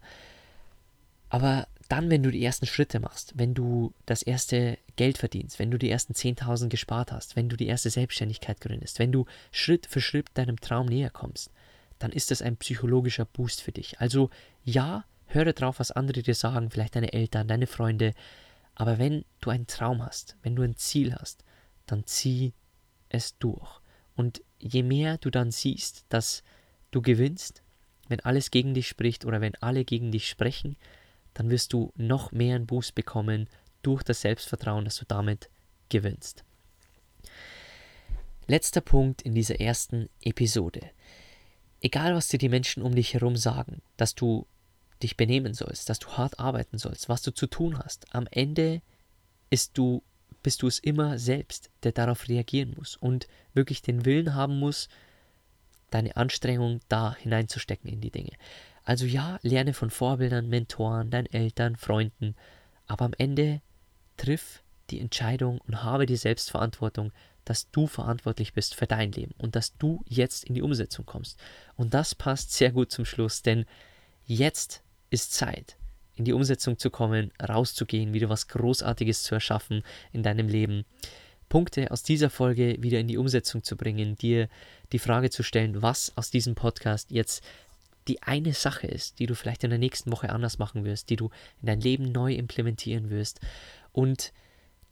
Aber 1.30 1.68
dann, 1.90 2.10
wenn 2.10 2.24
du 2.24 2.32
die 2.32 2.44
ersten 2.44 2.66
Schritte 2.66 3.00
machst, 3.00 3.34
wenn 3.36 3.54
du 3.54 3.94
das 4.06 4.22
erste 4.22 4.78
Geld 4.96 5.18
verdienst, 5.18 5.60
wenn 5.60 5.72
du 5.72 5.78
die 5.78 5.90
ersten 5.90 6.14
10.000 6.14 6.68
gespart 6.68 7.12
hast, 7.12 7.36
wenn 7.36 7.50
du 7.50 7.56
die 7.56 7.68
erste 7.68 7.90
Selbstständigkeit 7.90 8.60
gründest, 8.60 9.00
wenn 9.00 9.12
du 9.12 9.26
Schritt 9.52 9.86
für 9.86 10.02
Schritt 10.02 10.30
deinem 10.34 10.60
Traum 10.60 10.88
näher 10.88 11.10
kommst, 11.10 11.52
dann 12.00 12.12
ist 12.12 12.32
das 12.32 12.42
ein 12.42 12.58
psychologischer 12.58 13.26
Boost 13.26 13.62
für 13.62 13.72
dich. 13.72 14.00
Also 14.00 14.30
ja, 14.64 15.06
höre 15.28 15.54
drauf, 15.54 15.80
was 15.80 15.92
andere 15.92 16.22
dir 16.22 16.36
sagen, 16.36 16.70
vielleicht 16.70 16.96
deine 16.96 17.14
Eltern, 17.14 17.48
deine 17.48 17.68
Freunde, 17.68 18.14
aber 18.76 19.00
wenn 19.00 19.26
du 19.42 19.50
einen 19.50 19.68
Traum 19.68 20.06
hast, 20.06 20.38
wenn 20.44 20.56
du 20.56 20.62
ein 20.62 20.76
Ziel 20.76 21.16
hast, 21.16 21.44
dann 21.86 22.06
zieh 22.06 22.54
es 23.10 23.38
durch. 23.38 23.82
Und 24.16 24.42
je 24.60 24.84
mehr 24.84 25.18
du 25.18 25.30
dann 25.30 25.52
siehst, 25.52 26.06
dass 26.10 26.44
du 26.92 27.02
gewinnst, 27.02 27.64
wenn 28.08 28.20
alles 28.20 28.52
gegen 28.52 28.74
dich 28.74 28.88
spricht 28.88 29.26
oder 29.26 29.42
wenn 29.42 29.56
alle 29.56 29.84
gegen 29.84 30.12
dich 30.12 30.30
sprechen, 30.30 30.78
dann 31.38 31.52
wirst 31.52 31.72
du 31.72 31.94
noch 31.96 32.32
mehr 32.32 32.56
einen 32.56 32.66
Boost 32.66 32.96
bekommen 32.96 33.48
durch 33.84 34.02
das 34.02 34.22
Selbstvertrauen, 34.22 34.86
dass 34.86 34.98
du 34.98 35.06
damit 35.06 35.52
gewinnst. 35.90 36.44
Letzter 38.48 38.82
Punkt 38.82 39.22
in 39.22 39.36
dieser 39.36 39.60
ersten 39.60 40.10
Episode. 40.22 40.82
Egal, 41.80 42.16
was 42.16 42.30
dir 42.30 42.40
die 42.40 42.50
Menschen 42.50 42.82
um 42.82 42.96
dich 42.96 43.14
herum 43.14 43.36
sagen, 43.36 43.84
dass 43.98 44.16
du 44.16 44.48
dich 45.04 45.16
benehmen 45.16 45.54
sollst, 45.54 45.90
dass 45.90 46.00
du 46.00 46.10
hart 46.10 46.40
arbeiten 46.40 46.80
sollst, 46.80 47.08
was 47.08 47.22
du 47.22 47.32
zu 47.32 47.46
tun 47.46 47.78
hast, 47.78 48.16
am 48.16 48.28
Ende 48.32 48.82
du 49.74 50.02
bist 50.42 50.64
du 50.64 50.68
es 50.68 50.80
immer 50.80 51.20
selbst, 51.20 51.70
der 51.84 51.92
darauf 51.92 52.28
reagieren 52.28 52.74
muss 52.78 52.96
und 52.96 53.28
wirklich 53.54 53.84
den 53.84 54.06
Willen 54.06 54.34
haben 54.34 54.58
muss, 54.60 54.90
deine 55.92 56.16
Anstrengung 56.16 56.80
da 56.90 57.16
hineinzustecken 57.16 57.90
in 57.92 58.02
die 58.02 58.12
Dinge. 58.12 58.32
Also 58.88 59.06
ja, 59.06 59.38
lerne 59.42 59.74
von 59.74 59.90
Vorbildern, 59.90 60.48
Mentoren, 60.48 61.10
deinen 61.10 61.26
Eltern, 61.26 61.76
Freunden, 61.76 62.36
aber 62.86 63.04
am 63.04 63.14
Ende 63.18 63.60
triff 64.16 64.64
die 64.90 65.02
Entscheidung 65.02 65.60
und 65.68 65.84
habe 65.84 66.06
die 66.06 66.16
Selbstverantwortung, 66.16 67.12
dass 67.44 67.70
du 67.72 67.88
verantwortlich 67.88 68.54
bist 68.54 68.76
für 68.76 68.88
dein 68.88 69.12
Leben 69.12 69.34
und 69.40 69.58
dass 69.58 69.76
du 69.76 70.06
jetzt 70.08 70.46
in 70.46 70.56
die 70.56 70.62
Umsetzung 70.62 71.06
kommst. 71.06 71.38
Und 71.76 71.94
das 71.94 72.16
passt 72.16 72.54
sehr 72.54 72.72
gut 72.72 72.90
zum 72.90 73.04
Schluss, 73.04 73.42
denn 73.42 73.66
jetzt 74.26 74.84
ist 75.10 75.34
Zeit 75.34 75.76
in 76.16 76.24
die 76.24 76.32
Umsetzung 76.32 76.78
zu 76.78 76.90
kommen, 76.90 77.34
rauszugehen, 77.44 78.14
wieder 78.14 78.30
was 78.30 78.48
Großartiges 78.48 79.24
zu 79.24 79.36
erschaffen 79.36 79.84
in 80.14 80.24
deinem 80.24 80.48
Leben. 80.48 80.86
Punkte 81.50 81.92
aus 81.92 82.04
dieser 82.04 82.30
Folge 82.30 82.78
wieder 82.80 83.00
in 83.00 83.08
die 83.10 83.18
Umsetzung 83.18 83.64
zu 83.64 83.76
bringen, 83.76 84.16
dir 84.16 84.48
die 84.94 85.00
Frage 85.00 85.30
zu 85.30 85.44
stellen, 85.44 85.82
was 85.82 86.16
aus 86.16 86.30
diesem 86.30 86.56
Podcast 86.56 87.12
jetzt 87.12 87.44
die 88.08 88.24
eine 88.24 88.54
Sache 88.54 88.88
ist, 88.88 89.20
die 89.20 89.26
du 89.26 89.36
vielleicht 89.36 89.64
in 89.64 89.70
der 89.70 89.80
nächsten 89.80 90.12
Woche 90.12 90.30
anders 90.30 90.58
machen 90.58 90.86
wirst, 90.86 91.10
die 91.10 91.16
du 91.16 91.30
in 91.62 91.68
dein 91.68 91.82
Leben 91.82 92.12
neu 92.12 92.34
implementieren 92.34 93.10
wirst 93.10 93.40
und 93.92 94.34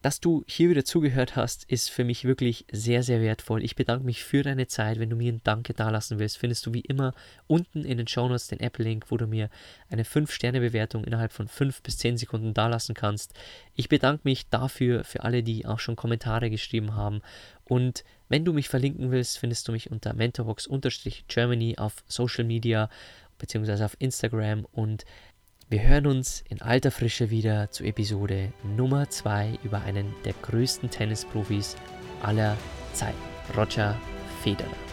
dass 0.05 0.19
du 0.19 0.43
hier 0.45 0.69
wieder 0.69 0.85
zugehört 0.85 1.35
hast, 1.35 1.63
ist 1.63 1.89
für 1.89 2.03
mich 2.03 2.25
wirklich 2.25 2.67
sehr, 2.71 3.01
sehr 3.01 3.21
wertvoll. 3.21 3.63
Ich 3.63 3.75
bedanke 3.75 4.05
mich 4.05 4.23
für 4.23 4.43
deine 4.43 4.67
Zeit. 4.67 4.99
Wenn 4.99 5.09
du 5.09 5.15
mir 5.15 5.33
ein 5.33 5.41
Danke 5.43 5.73
dalassen 5.73 6.19
willst, 6.19 6.37
findest 6.37 6.63
du 6.67 6.75
wie 6.75 6.81
immer 6.81 7.15
unten 7.47 7.83
in 7.83 7.97
den 7.97 8.07
Shownotes 8.07 8.47
den 8.47 8.59
Apple-Link, 8.59 9.09
wo 9.09 9.17
du 9.17 9.25
mir 9.25 9.49
eine 9.89 10.03
5-Sterne-Bewertung 10.03 11.05
innerhalb 11.05 11.31
von 11.31 11.47
5 11.47 11.81
bis 11.81 11.97
10 11.97 12.17
Sekunden 12.17 12.53
dalassen 12.53 12.93
kannst. 12.93 13.33
Ich 13.73 13.89
bedanke 13.89 14.21
mich 14.25 14.47
dafür 14.47 15.03
für 15.03 15.23
alle, 15.23 15.41
die 15.41 15.65
auch 15.65 15.79
schon 15.79 15.95
Kommentare 15.95 16.51
geschrieben 16.51 16.93
haben. 16.93 17.21
Und 17.63 18.03
wenn 18.29 18.45
du 18.45 18.53
mich 18.53 18.69
verlinken 18.69 19.11
willst, 19.11 19.37
findest 19.37 19.67
du 19.67 19.71
mich 19.71 19.91
unter 19.91 20.13
mentorbox-germany 20.13 21.77
auf 21.77 22.03
Social 22.07 22.43
Media 22.43 22.89
beziehungsweise 23.37 23.85
auf 23.85 23.95
Instagram 23.99 24.65
und 24.71 25.05
wir 25.67 25.81
hören 25.81 26.05
uns 26.05 26.43
in 26.47 26.61
alter 26.61 26.91
Frische 26.91 27.31
wieder 27.31 27.71
zu 27.71 27.83
Episode 27.83 28.53
Nummer 28.63 29.09
2 29.09 29.59
über 29.63 29.81
einen 29.81 30.13
der 30.23 30.33
größten 30.43 30.91
Tennisprofis 30.91 31.75
aller 32.21 32.55
Zeiten, 32.93 33.17
Roger 33.57 33.99
Federer. 34.43 34.84